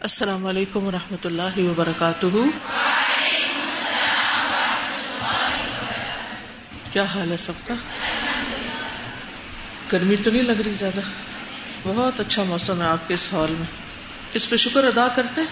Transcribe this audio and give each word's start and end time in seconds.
السلام 0.00 0.46
علیکم 0.46 0.84
و 0.84 0.90
رحمۃ 0.90 1.16
اللہ 1.24 1.58
وبرکاتہ۔ 1.58 2.26
کیا 6.92 7.02
حال 7.02 7.30
ہے 7.30 7.36
سب 7.36 7.52
کا؟ 7.66 7.74
گرمی 9.92 10.16
تو 10.16 10.30
نہیں 10.30 10.42
لگ 10.42 10.52
رہی 10.52 10.72
زیادہ۔ 10.72 11.00
بہت 11.82 12.20
اچھا 12.20 12.42
موسم 12.42 12.82
ہے 12.82 12.86
آپ 12.86 13.08
کے 13.08 13.14
اس 13.14 13.32
ہال 13.32 13.50
میں۔ 13.50 13.66
اس 14.32 14.50
پہ 14.50 14.56
شکر 14.56 14.84
ادا 14.84 15.08
کرتے 15.08 15.40
ہیں؟ 15.40 15.48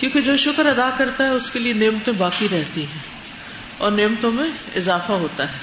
کیونکہ 0.00 0.20
جو 0.20 0.36
شکر 0.36 0.66
ادا 0.66 0.90
کرتا 0.96 1.24
ہے 1.24 1.28
اس 1.28 1.50
کے 1.50 1.58
لیے 1.58 1.72
نعمتیں 1.72 2.12
باقی 2.12 2.48
رہتی 2.52 2.82
ہیں۔ 2.82 3.00
اور 3.78 3.90
نعمتوں 3.90 4.32
میں 4.32 4.50
اضافہ 4.76 5.12
ہوتا 5.12 5.52
ہے۔ 5.52 5.58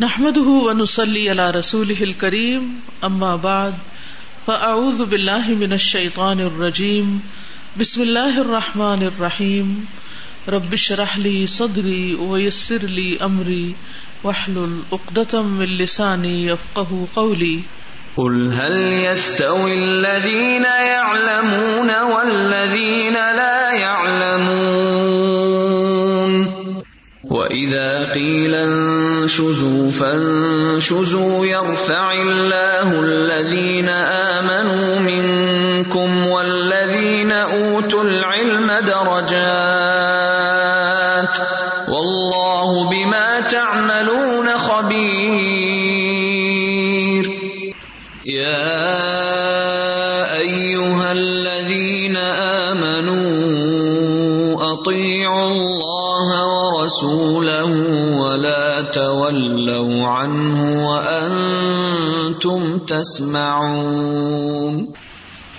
نحمد 0.00 0.36
ونسلی 0.36 1.30
علی 1.30 1.58
رسول 1.58 2.12
کریم 2.12 2.80
اما 3.00 3.36
بعد۔ 3.36 3.72
فاعوذ 4.46 5.02
باللہ 5.02 5.48
من 5.48 5.72
الشیطان 5.72 6.40
الرجیم، 6.40 7.18
بسم 7.78 8.00
اللہ 8.00 8.38
الرحمن 8.38 8.98
الرحیم، 9.02 9.80
رب 10.48 10.72
اشرح 10.72 11.18
لي 11.18 11.46
صدری 11.46 12.14
ويسر 12.14 12.86
لي 12.88 13.16
امری، 13.20 13.72
واحلل 14.24 14.80
عقدة 14.92 15.40
من 15.42 15.66
لسانی 15.66 16.48
يفقهوا 16.48 17.06
قولی۔ 17.14 17.60
قل 18.14 18.52
هل 18.52 18.92
يستوي 18.92 19.78
الذين 19.82 20.64
يعلمون 20.64 21.90
والذين 22.12 23.14
لا 23.14 23.80
يعلمون 23.80 25.15
وإذا 27.56 28.12
قِيلَ 28.12 28.54
انشُزُوا 28.54 29.90
فَانشُزُوا 29.90 31.46
يَرْفَعِ 31.46 32.12
اللَّهُ 32.12 32.88
الَّذِينَ 33.00 33.88
آمَنُوا 33.88 34.98
منكم 35.00 36.26
وَالَّذِينَ 36.28 37.32
أُوتُوا 37.32 38.02
الْعِلْمَ 38.04 38.68
دَرَجَاتٍ 38.84 39.45
وأنتم 62.36 62.78
تسمعون. 62.86 64.84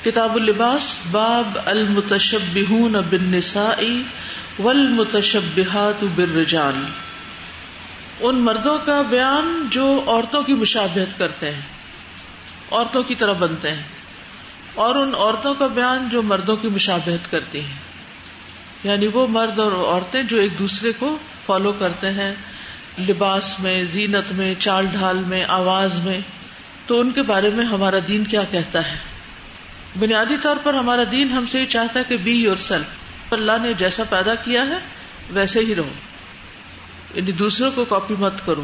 کتاب 0.04 0.36
اللباس، 0.36 1.00
باب 1.12 1.58
المتشبہون 1.66 2.96
بالنساء 3.10 3.82
والمتشبہات 4.60 6.04
بالرجال. 6.16 6.78
ان 8.20 8.36
مردوں 8.36 8.78
کا 8.86 9.02
بیان 9.10 9.68
جو 9.70 9.86
عورتوں 10.08 10.44
کی 10.44 10.54
مشابہت 10.54 11.18
کرتے 11.20 11.50
ہیں، 11.50 11.66
عورتوں 12.72 13.04
کی 13.04 13.16
طرح 13.16 13.34
بنتے 13.34 13.72
ہیں، 13.72 13.84
اور 14.76 14.96
ان 14.96 15.12
عورتوں 15.16 15.54
کا 15.56 15.68
بیان 15.68 16.08
جو 16.12 16.22
مردوں 16.22 16.56
کی 16.56 16.70
مشابہت 16.70 17.32
کرتی 17.32 17.60
ہیں. 17.60 17.80
یعنی 18.84 19.08
وہ 19.08 19.28
مرد 19.28 19.60
اور 19.60 19.72
عورتیں 19.72 20.24
جو 20.24 20.38
ایک 20.38 20.60
دوسرے 20.60 20.92
کو 21.00 21.18
فالو 21.46 21.72
کرتے 21.80 22.10
ہیں، 22.10 22.34
لباس 23.10 23.60
میں، 23.60 23.84
زینت 23.84 24.32
میں، 24.32 24.54
چال 24.60 24.86
ڈھال 24.92 25.18
میں، 25.28 25.44
آواز 25.48 26.00
میں 26.04 26.20
تو 26.88 27.00
ان 27.00 27.12
کے 27.12 27.22
بارے 27.22 27.50
میں 27.50 27.66
ہمارا 27.66 27.98
دین 28.08 28.24
کیا 28.24 28.44
کہتا 28.44 28.92
ہے؟ 28.92 28.98
بنیادی 30.00 30.36
طور 30.42 30.58
پر 30.64 30.74
ہمارا 30.74 31.04
دین 31.12 31.30
ہم 31.30 31.46
سے 31.46 31.62
یہ 31.62 31.66
چاہتا 31.66 32.00
ہے 32.00 32.04
کہ 32.04 32.18
بی 32.18 32.32
یور 32.32 32.58
سیلف 32.58 33.34
اللہ 33.34 33.52
نے 33.62 33.74
جیسا 33.74 34.04
پیدا 34.10 34.36
کیا 34.36 34.66
ہے، 34.68 34.78
ویسے 35.30 35.60
ہی 35.60 35.76
رہو۔ 35.76 35.90
یعنی 37.16 37.32
دوسروں 37.32 37.72
کو 37.76 37.86
کاپی 37.86 38.14
مت 38.20 38.46
کرو، 38.46 38.64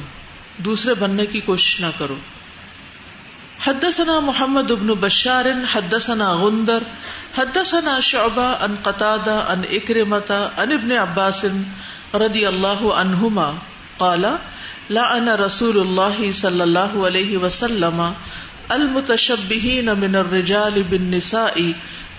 دوسرے 0.57 0.93
بننے 0.93 1.25
کی 1.25 1.39
کوشش 1.39 1.79
نہ 1.79 1.85
کرو۔ 1.97 2.15
حدثنا 3.65 4.19
محمد 4.19 4.71
ابن 4.71 4.87
بشار، 4.87 5.45
حدثنا 5.73 6.33
غندر، 6.33 6.83
حدثنا 7.37 7.99
شعبہ 7.99 8.55
ان 8.61 8.75
قطادہ 8.83 9.31
ان 9.31 9.61
اکرمتا 9.71 10.49
ان 10.57 10.71
ابن 10.71 10.91
عباس 10.91 11.45
رضی 12.13 12.45
اللہ 12.45 12.93
عنہما۔ 12.93 13.51
قال 14.03 14.25
لعن 14.89 15.27
رسول 15.39 15.79
اللہ 15.79 16.31
صلی 16.39 16.61
اللہ 16.61 16.95
علیہ 17.07 17.37
وسلم، 17.37 18.01
المتشبہین 18.69 19.89
من 19.99 20.15
الرجال 20.15 20.81
بالنساء 20.89 21.57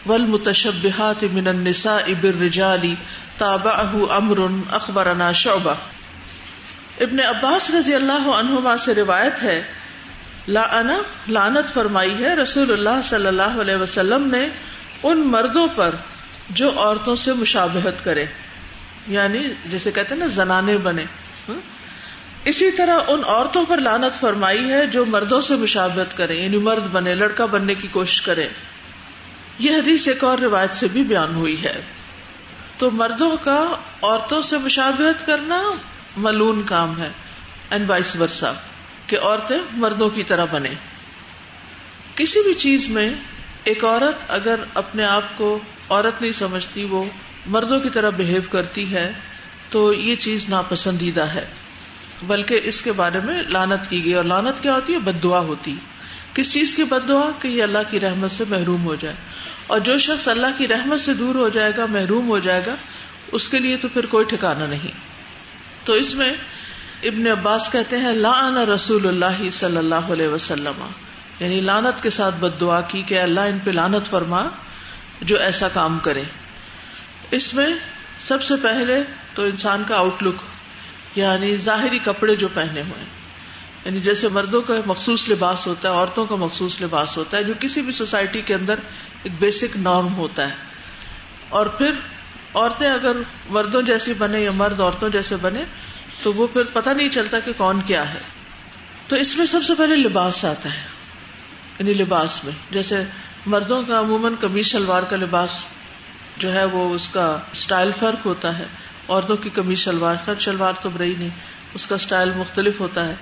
والمتشبہات 0.07 1.25
من 1.33 1.47
النساء 1.49 2.07
بالرجال 2.21 2.93
تابعہ 3.39 3.95
امر 4.17 4.39
اخبرنا 4.77 5.31
شعبہ۔ 5.43 5.75
ابن 7.01 7.21
عباس 7.21 7.71
رضی 7.71 7.95
اللہ 7.95 8.29
عنہما 8.33 8.77
سے 8.85 8.95
روایت 8.95 9.43
ہے 9.43 9.61
لانا 10.49 10.97
لانت 11.29 11.73
فرمائی 11.75 12.15
ہے، 12.21 12.35
رسول 12.37 12.73
اللہ 12.73 13.01
صلی 13.05 13.27
اللہ 13.27 13.61
علیہ 13.61 13.77
وسلم 13.77 14.27
نے 14.31 14.47
ان 15.03 15.27
مردوں 15.29 15.67
پر 15.75 15.95
جو 16.51 16.71
عورتوں 16.77 17.15
سے 17.17 17.33
مشابہت 17.39 18.05
کرے 18.05 18.25
یعنی 19.09 19.43
جیسے 19.67 19.91
کہتے 19.91 20.15
ہیں 20.15 20.21
نا، 20.21 20.27
زنانے 20.35 20.77
بنے۔ 20.85 21.05
اسی 22.45 22.71
طرح 22.71 23.01
ان 23.09 23.21
عورتوں 23.27 23.65
پر 23.69 23.79
لانت 23.79 24.21
فرمائی 24.21 24.71
ہے 24.71 24.87
جو 24.87 25.05
مردوں 25.07 25.41
سے 25.41 25.57
مشابہت 25.57 26.17
کرے 26.17 26.35
یعنی 26.35 26.57
مرد 26.57 26.87
بنے، 26.87 27.15
لڑکا 27.15 27.45
بننے 27.45 27.75
کی 27.75 27.89
کوشش 27.89 28.23
کرے 28.23 28.49
یہ 29.59 29.71
حدیث 29.71 30.09
ایک 30.09 30.25
اور 30.25 30.39
روایت 30.39 30.75
سے 30.75 30.89
بھی 30.89 31.03
بیان 31.03 31.35
ہوئی 31.35 31.65
ہے۔ 31.65 31.81
تو 32.79 32.91
مردوں 32.91 33.37
کا، 33.45 33.77
عورتوں 34.03 34.43
سے 34.43 34.59
مشابہت 34.59 35.27
کرنا 35.27 35.63
ملون 36.17 36.63
کام 36.67 37.01
ہے۔ 37.01 37.09
اینڈ 37.71 37.91
وائس 37.91 38.17
ورسا 38.17 38.53
کہ 39.07 39.19
عورتیں 39.19 39.59
مردوں 39.73 40.11
کی 40.11 40.25
طرح 40.25 40.45
بنے 40.45 40.71
کسی 42.15 42.43
بھی 42.43 42.55
چیز 42.55 42.89
میں 42.89 43.11
ایک 43.65 43.85
عورت 43.85 44.19
اگر 44.29 44.61
اپنے 44.75 45.05
آپ 45.05 45.23
کو 45.37 45.59
عورت 45.91 46.23
نہیں 46.23 46.33
سمجھتی، 46.33 46.85
وہ 46.85 47.05
مردوں 47.47 47.81
کی 47.81 47.91
طرح 47.91 48.11
بہیو 48.11 48.41
کرتی 48.51 48.95
ہے، 48.95 49.13
تو 49.71 49.93
یہ 49.93 50.17
چیز 50.17 50.49
ناپسندیدہ 50.49 51.23
ہے۔ 51.23 51.47
بلکہ 52.23 52.61
اس 52.65 52.83
کے 52.83 52.93
بارے 52.93 53.21
میں 53.25 53.43
لانت 53.43 53.91
کی 53.91 54.05
گئی 54.05 54.15
اور 54.15 54.25
لانت 54.25 54.63
کیا 54.63 54.75
ہوتی 54.75 54.93
ہے؟ 54.93 54.99
بد 54.99 55.23
دعا 55.23 55.39
ہوتی۔ 55.39 55.75
کس 56.35 56.53
چیز 56.53 56.75
کی 56.75 56.85
بد 56.85 57.09
دعا 57.09 57.31
کہ 57.39 57.49
یہ 57.49 57.63
اللہ 57.63 57.79
کی 57.91 58.01
رحمت 58.01 58.31
سے 58.31 58.45
محروم 58.49 58.85
ہو 58.85 58.95
جائے۔ 58.95 59.17
اور 59.67 59.81
جو 59.81 59.99
شخص 59.99 60.29
اللہ 60.29 60.47
کی 60.57 60.69
رحمت 60.69 61.01
سے 61.01 61.15
دور 61.15 61.35
ہو 61.35 61.49
جائے 61.49 61.73
گا، 61.77 61.87
محروم 61.87 62.29
ہو 62.29 62.39
جائے 62.39 62.63
گا، 62.67 62.75
اس 63.33 63.49
کے 63.49 63.59
لیے 63.59 63.77
تو 63.77 63.89
پھر 63.89 64.07
کوئی 64.07 64.25
ٹھکانا 64.25 64.67
نہیں۔ 64.67 64.93
تو 65.85 65.93
اس 65.93 66.15
میں 66.15 66.35
ابن 67.03 67.27
عباس 67.27 67.73
کہتے 67.73 67.99
ہیں، 67.99 68.13
لعن 68.13 68.57
رسول 68.57 69.09
اللہ 69.09 69.51
صلی 69.51 69.77
اللہ 69.77 69.95
علیہ 69.95 70.29
وسلم۔ 70.29 70.87
یعنی 71.41 71.61
لانت 71.61 72.03
کے 72.03 72.11
ساتھ 72.11 72.35
بد 72.35 72.61
دعا 72.61 72.81
کی 72.81 73.03
کہ 73.03 73.21
اللہ 73.21 73.41
ان 73.41 73.59
پہ 73.65 73.71
لانت 73.71 74.07
فرما، 74.07 74.49
جو 75.23 75.39
ایسا 75.39 75.69
کام 75.69 75.99
کرے۔ 75.99 76.23
اس 77.31 77.55
میں 77.55 77.69
سب 78.19 78.43
سے 78.43 78.55
پہلے 78.63 79.03
تو 79.35 79.43
انسان 79.43 79.83
کا 79.89 79.97
آؤٹ 79.97 80.23
لک 80.23 80.43
یعنی 81.15 81.57
ظاہری 81.57 81.99
کپڑے 81.99 82.37
جو 82.37 82.49
پہنے 82.55 82.81
ہوئے 82.81 83.05
یعنی 83.85 84.01
جیسے 84.01 84.29
مردوں 84.29 84.63
کا 84.63 84.75
مخصوص 84.87 85.29
لباس 85.29 85.67
ہوتا 85.67 85.89
ہے، 85.89 85.95
عورتوں 85.95 86.27
کا 86.27 86.37
مخصوص 86.37 86.83
لباس 86.83 87.17
ہوتا 87.17 87.37
ہے، 87.37 87.45
جو 87.45 87.55
کسی 87.61 87.83
بھی 87.83 87.93
سوسائٹی 87.93 88.43
کے 88.43 88.55
اندر 88.55 88.75
ایک 89.23 89.33
بیسک 89.39 89.77
نارم 89.77 90.15
ہوتا 90.15 90.49
ہے۔ 90.49 90.55
اور 91.49 91.67
پھر 91.67 91.91
عورتیں 92.55 92.91
اگر 92.91 93.17
مردوں 93.51 93.83
جیسی 93.83 94.15
بنے 94.15 94.41
یا 94.41 94.51
مرد 94.51 94.81
عورتوں 94.81 95.09
جیسے 95.09 95.37
بنے، 95.37 95.65
تو 96.23 96.33
وہ 96.33 96.47
پھر 96.47 96.63
پتہ 96.73 96.91
نہیں 96.91 97.09
چلتا 97.09 97.41
کہ 97.41 97.53
کون 97.57 97.81
کیا 97.87 98.15
ہے۔ 98.15 98.19
تو 99.09 99.17
اس 99.17 99.37
میں 99.37 99.47
سب 99.47 99.61
سے 99.65 99.75
پہلے 99.75 99.97
لباس 99.97 100.45
آتا 100.45 100.75
ہے۔ 100.75 100.89
یعنی 101.79 101.95
لباس 101.95 102.45
میں، 102.45 102.53
جیسے 102.71 103.03
مردوں 103.47 103.83
کا 103.83 104.01
عموماً 104.01 104.35
کمیز 104.41 104.67
شلوار 104.67 105.03
کا 105.03 105.17
لباس 105.17 105.65
جو 106.37 106.53
ہے، 106.53 106.65
وہ 106.65 106.95
اس 106.95 107.09
کا 107.09 107.39
اسٹائل 107.53 107.91
فرق 107.99 108.27
ہوتا 108.27 108.59
ہے۔ 108.59 108.65
عورتوں 109.09 109.37
کی 109.37 109.51
کمیز 109.51 109.79
شلوار 109.79 110.17
خر 110.25 110.35
شلوار 110.39 110.73
تو 110.83 110.91
رہی 110.99 111.15
نہیں، 111.19 111.29
اس 111.75 111.87
کا 111.87 111.95
اسٹائل 111.95 112.31
مختلف 112.37 112.81
ہوتا 112.81 113.09
ہے۔ 113.09 113.15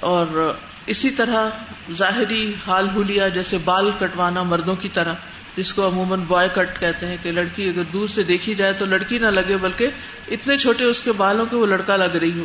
اور 0.00 0.54
اسی 0.86 1.10
طرح 1.10 1.48
ظاہری 1.92 2.54
حال 2.66 2.88
ہولیا 2.94 3.28
جیسے 3.28 3.58
بال 3.64 3.90
کٹوانا 3.98 4.42
مردوں 4.42 4.76
کی 4.76 4.88
طرح، 4.88 5.12
جس 5.56 5.74
کو 5.74 5.88
عموماً 5.88 6.20
بوائے 6.20 6.48
کٹ 6.54 6.80
کہتے 6.80 7.06
ہیں 7.06 7.16
کہ 7.22 7.32
لڑکی 7.32 7.68
اگر 7.68 7.82
دور 7.82 8.08
سے 8.08 8.22
دیکھی 8.22 8.54
جائے 8.54 8.72
تو 8.72 8.84
لڑکی 8.84 9.18
نہ 9.18 9.26
لگے، 9.26 9.56
بلکہ 9.56 9.88
اتنے 10.28 10.56
چھوٹے 10.56 10.84
اس 10.84 11.02
کے 11.02 11.12
بالوں 11.12 11.46
کے 11.50 11.56
وہ 11.56 11.66
لڑکا 11.66 11.96
لگ 11.96 12.04
رہی 12.04 12.40
ہو۔ 12.40 12.44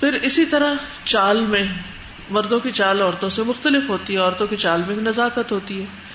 پھر 0.00 0.12
اسی 0.12 0.44
طرح 0.44 0.74
چال 1.04 1.46
میں 1.46 1.64
مردوں 2.30 2.60
کی 2.60 2.70
چال 2.70 3.02
عورتوں 3.02 3.28
سے 3.28 3.42
مختلف 3.42 3.88
ہوتی 3.88 4.14
ہے، 4.14 4.18
عورتوں 4.18 4.46
کی 4.46 4.56
چال 4.56 4.82
میں 4.86 4.96
نزاکت 4.96 5.52
ہوتی 5.52 5.80
ہے۔ 5.80 6.05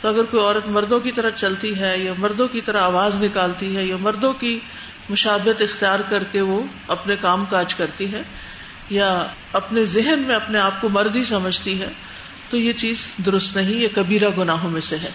تو 0.00 0.08
اگر 0.08 0.22
کوئی 0.22 0.42
عورت 0.42 0.66
مردوں 0.66 1.00
کی 1.00 1.12
طرح 1.12 1.30
چلتی 1.30 1.80
ہے 1.80 1.98
یا 1.98 2.12
مردوں 2.18 2.48
کی 2.48 2.60
طرح 2.60 2.80
آواز 2.80 3.22
نکالتی 3.22 3.76
ہے 3.76 3.84
یا 3.84 3.96
مردوں 3.96 4.32
کی 4.32 4.60
مشابت 5.10 5.62
اختیار 5.62 6.00
کر 6.00 6.24
کے 6.24 6.40
وہ 6.40 6.62
اپنے 6.88 7.16
کام 7.16 7.44
کاج 7.44 7.74
کرتی 7.74 8.12
ہے 8.12 8.22
یا 8.90 9.26
اپنے 9.52 9.84
ذہن 9.84 10.18
میں 10.26 10.34
اپنے 10.34 10.58
آپ 10.58 10.80
کو 10.80 10.88
مرد 10.88 11.16
ہی 11.16 11.24
سمجھتی 11.24 11.80
ہے، 11.80 11.88
تو 12.50 12.56
یہ 12.56 12.72
چیز 12.72 13.06
درست 13.26 13.56
نہیں، 13.56 13.74
یہ 13.74 13.88
کبیرہ 13.94 14.28
گناہوں 14.38 14.70
میں 14.70 14.80
سے 14.80 14.96
ہے۔ 14.96 15.10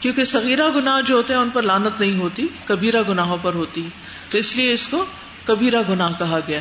کیونکہ 0.00 0.24
سغیرہ 0.24 0.70
گناہ 0.74 1.00
جو 1.00 1.16
ہوتے 1.16 1.32
ہیں 1.32 1.40
ان 1.40 1.50
پر 1.50 1.62
لانت 1.62 2.00
نہیں 2.00 2.18
ہوتی، 2.18 2.46
کبیرہ 2.64 3.02
گناہوں 3.08 3.36
پر 3.42 3.54
ہوتی۔ 3.54 3.88
تو 4.28 4.38
اس 4.38 4.56
لیے 4.56 4.72
اس 4.72 4.88
کو 4.88 5.06
کبیرہ 5.44 5.82
گناہ 5.88 6.12
کہا 6.18 6.38
گیا 6.48 6.60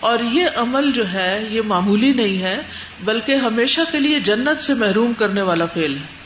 اور 0.00 0.18
یہ 0.32 0.44
عمل 0.56 0.92
جو 0.92 1.12
ہے، 1.12 1.44
یہ 1.50 1.62
معمولی 1.62 2.12
نہیں 2.12 2.42
ہے، 2.42 2.62
بلکہ 3.04 3.34
ہمیشہ 3.34 3.80
کے 3.92 4.00
لیے 4.00 4.20
جنت 4.20 4.62
سے 4.62 4.74
محروم 4.74 5.12
کرنے 5.12 5.42
والا 5.42 5.66
فیل 5.66 5.96
ہے۔ 5.96 6.21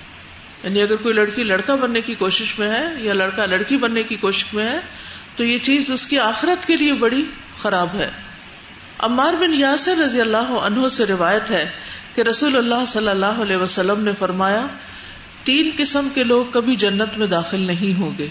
یعنی 0.67 0.83
اگر 0.83 0.97
کوئی 0.97 1.15
لڑکی 1.15 1.43
لڑکا 1.43 1.75
بننے 1.75 2.01
کی 2.01 2.15
کوشش 2.15 2.59
میں 2.59 2.71
ہے 2.71 2.85
یا 2.97 3.13
لڑکا 3.13 3.47
لڑکی 3.47 3.77
بننے 3.77 4.03
کی 4.03 4.17
کوشش 4.17 4.55
میں 4.55 4.65
ہے، 4.65 4.81
تو 5.37 5.45
یہ 5.45 5.59
چیز 5.59 5.91
اس 5.91 6.07
کی 6.07 6.19
آخرت 6.19 6.67
کے 6.67 6.77
لیے 6.77 6.93
بڑی 6.93 7.25
خراب 7.59 7.95
ہے۔ 7.95 8.11
عمار 8.99 9.35
بن 9.35 9.55
یاسر 9.55 9.97
رضی 9.97 10.21
اللہ 10.21 10.37
عنہ 10.37 10.89
سے 10.89 11.07
روایت 11.07 11.51
ہے 11.51 11.69
کہ 12.15 12.23
رسول 12.23 12.57
اللہ 12.57 12.85
صلی 12.87 13.09
اللہ 13.09 13.27
علیہ 13.27 13.57
وسلم 13.57 14.05
نے 14.05 14.11
فرمایا، 14.19 14.67
تین 15.45 15.71
قسم 15.79 16.09
کے 16.15 16.25
لوگ 16.25 16.45
کبھی 16.53 16.77
جنت 16.77 17.19
میں 17.19 17.27
داخل 17.27 17.61
نہیں 17.61 18.01
ہوں 18.01 18.19
گے۔ 18.19 18.29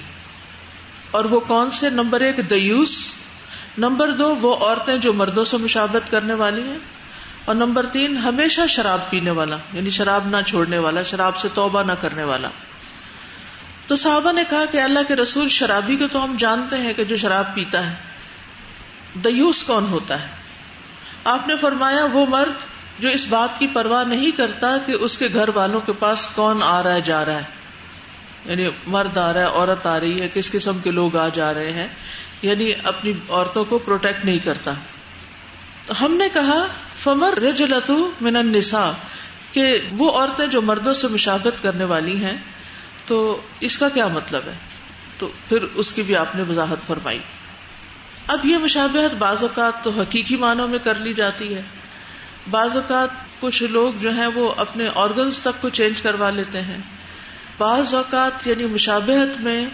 اور 1.12 1.26
وہ 1.26 1.40
کون 1.40 1.72
سے؟ 1.72 1.90
نمبر 1.90 2.22
ایک 2.22 2.50
دیوس، 2.50 3.12
نمبر 3.78 4.12
دو 4.12 4.36
وہ 4.36 4.56
عورتیں 4.56 4.98
جو 4.98 5.14
مردوں 5.14 5.44
سے 5.44 5.58
مشابت 5.58 6.12
کرنے 6.12 6.34
والی 6.34 6.62
ہیں۔ 6.62 6.95
اور 7.46 7.56
نمبر 7.56 7.86
تین، 7.86 8.18
ہمیشہ 8.18 8.62
شراب 8.70 9.10
پینے 9.10 9.32
والا 9.32 9.58
یعنی 9.74 9.90
شراب 9.90 10.28
نہ 10.28 10.38
چھوڑنے 10.48 10.78
والا، 10.78 11.02
شراب 11.02 11.38
سے 11.38 11.48
توبہ 11.54 11.84
نہ 11.84 11.92
کرنے 12.02 12.24
والا۔ 12.24 12.48
تو 13.88 13.96
صحابہ 13.96 14.32
نے 14.32 14.44
کہا 14.50 14.66
کہ 14.72 14.82
اللہ 14.82 15.00
کے 15.08 15.16
رسول 15.16 15.50
شرابی 15.50 15.96
کو 15.96 16.08
تو 16.12 16.24
ہم 16.24 16.36
جانتے 16.40 16.78
ہیں 16.78 16.94
کہ 16.94 17.04
جو 17.04 17.18
شراب 17.18 17.56
پیتا 17.56 17.90
ہے 17.90 17.96
دیوس 19.14 19.64
کون 19.64 19.86
ہوتا 19.86 20.22
ہے؟ 20.22 20.28
آپ 21.24 21.48
نے 21.48 21.58
فرمایا، 21.58 22.06
وہ 22.12 22.26
مرد 22.30 22.54
جو 23.00 23.10
اس 23.10 23.28
بات 23.28 23.60
کی 23.60 23.68
پرواہ 23.68 24.04
نہیں 24.04 24.32
کرتا 24.32 24.78
کہ 24.86 24.92
اس 24.92 25.18
کے 25.18 25.28
گھر 25.34 25.50
والوں 25.56 25.82
کے 25.82 25.94
پاس 25.94 26.28
کون 26.28 26.64
آ 26.64 26.84
رہا 26.84 26.94
ہے، 26.94 27.02
جا 27.02 27.26
رہا 27.26 27.36
ہے۔ 27.36 27.44
یعنی 28.46 28.70
مرد 28.88 29.18
آ 29.18 29.34
رہا 29.34 29.40
ہے، 29.40 29.46
عورت 29.46 29.86
آ 29.86 30.00
رہی 30.00 30.22
ہے، 30.22 30.28
کس 30.34 30.52
قسم 30.52 30.78
کے 30.78 30.92
لوگ 30.92 31.18
آ 31.18 31.30
جا 31.30 31.54
رہے 31.54 31.72
ہیں۔ 31.72 31.88
یعنی 32.42 32.72
اپنی 32.84 33.12
عورتوں 33.30 33.66
کو 33.66 33.78
پروٹیکٹ 33.78 34.26
نہیں 34.26 34.40
کرتا۔ 34.40 34.74
ہم 36.02 36.14
نے 36.14 36.30
کہا 36.34 36.68
فمر 36.96 37.34
رجلتو 37.38 38.12
من 38.22 38.36
النساء، 38.36 38.92
کہ 39.52 39.82
وہ 39.92 40.12
عورتیں 40.12 40.48
جو 40.48 40.62
مردوں 40.62 40.94
سے 40.94 41.08
مشابت 41.08 41.64
کرنے 41.64 41.84
والی 41.84 42.18
ہیں، 42.18 42.38
تو 43.06 43.42
اس 43.60 43.78
کا 43.78 43.90
کیا 43.90 44.08
مطلب 44.08 44.42
ہے؟ 44.46 44.58
تو 45.18 45.28
پھر 45.50 45.62
اس 45.62 45.94
کی 45.94 46.02
بھی 46.02 46.16
آپ 46.16 46.36
نے 46.36 46.44
وضاحت 46.50 46.88
فرمائی۔ 46.88 47.20
اب 48.28 48.46
یہ 48.46 48.58
مشابہت 48.58 49.16
بعض 49.16 49.38
اوقات 49.42 49.84
تو 49.84 49.90
حقیقی 49.90 50.36
معنوں 50.36 50.68
میں 50.68 50.80
کر 50.80 50.96
لی 50.96 51.14
جاتی 51.14 51.56
ہے۔ 51.56 51.62
بعض 52.52 52.76
اوقات 52.76 53.10
کچھ 53.40 53.64
لوگ 53.64 53.94
جو 53.94 54.12
ہیں 54.12 54.28
وہ 54.28 54.54
اپنے 54.58 54.90
آرگنس 54.96 55.40
تک 55.40 55.62
کو 55.62 55.70
چینج 55.70 56.02
کروا 56.02 56.30
لیتے 56.30 56.62
ہیں۔ 56.62 56.78
بعض 57.58 57.94
اوقات 57.94 58.48
یعنی 58.48 58.66
مشابہت 58.66 59.42
میں 59.42 59.66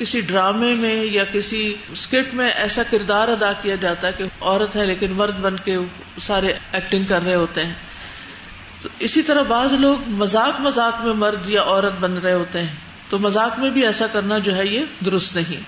کسی 0.00 0.20
ڈرامے 0.20 0.74
میں 0.74 1.04
یا 1.04 1.24
کسی 1.32 1.74
اسکٹ 1.92 2.34
میں 2.34 2.50
ایسا 2.50 2.82
کردار 2.82 3.28
ادا 3.28 3.52
کیا 3.52 3.74
جاتا 3.74 4.08
ہے 4.08 4.12
کہ 4.12 4.24
عورت 4.40 4.76
ہے 4.76 4.86
لیکن 4.86 5.12
مرد 5.12 5.40
بن 5.40 5.56
کے 5.56 5.78
سارے 6.22 6.52
ایکٹنگ 6.72 7.04
کر 7.04 7.22
رہے 7.22 7.34
ہوتے 7.34 7.66
ہیں۔ 7.66 7.74
تو 8.82 8.88
اسی 8.98 9.22
طرح 9.22 9.42
بعض 9.42 9.72
لوگ 9.72 9.98
مذاق 10.06 10.60
مذاق 10.60 11.04
میں 11.04 11.14
مرد 11.14 11.50
یا 11.50 11.62
عورت 11.62 12.00
بن 12.00 12.18
رہے 12.18 12.32
ہوتے 12.32 12.62
ہیں۔ 12.62 12.76
تو 13.08 13.18
مذاق 13.18 13.58
میں 13.58 13.70
بھی 13.70 13.86
ایسا 13.86 14.06
کرنا 14.06 14.38
جو 14.38 14.56
ہے 14.56 14.66
یہ 14.66 14.84
درست 15.04 15.36
نہیں۔ 15.36 15.62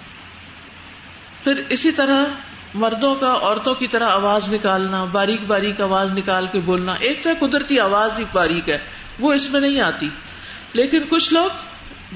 پھر 1.45 1.63
اسی 1.69 1.93
طرح 1.93 2.25
مردوں 2.75 3.15
کا 3.15 3.39
عورتوں 3.43 3.75
کی 3.75 3.89
طرح 3.89 4.09
آواز 4.09 4.55
نکالنا، 4.55 5.05
باریک 5.05 5.41
باریک 5.47 5.81
آواز 5.81 6.13
نکال 6.13 6.47
کے 6.53 6.61
بولنا، 6.61 6.95
ایک 6.99 7.25
تو 7.25 7.47
قدرتی 7.47 7.81
آواز 7.81 8.19
ہی 8.19 8.25
باریک 8.33 8.69
ہے، 8.69 8.79
وہ 9.19 9.33
اس 9.33 9.51
میں 9.51 9.61
نہیں 9.61 9.81
آتی۔ 9.81 10.09
لیکن 10.73 11.03
کچھ 11.09 11.33
لوگ 11.33 11.51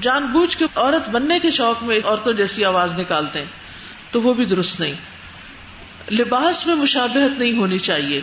جان 0.01 0.25
بوجھ 0.25 0.57
کے 0.57 0.65
عورت 0.75 1.09
بننے 1.09 1.39
کے 1.39 1.51
شوق 1.51 1.83
میں 1.83 1.99
عورتوں 2.05 2.33
جیسی 2.33 2.65
آواز 2.65 2.99
نکالتے 2.99 3.39
ہیں، 3.39 3.45
تو 4.11 4.21
وہ 4.21 4.33
بھی 4.33 4.45
درست 4.45 4.79
نہیں۔ 4.79 4.93
لباس 6.13 6.67
میں 6.67 6.75
مشابہت 6.75 7.39
نہیں 7.39 7.57
ہونی 7.57 7.79
چاہیے۔ 7.79 8.21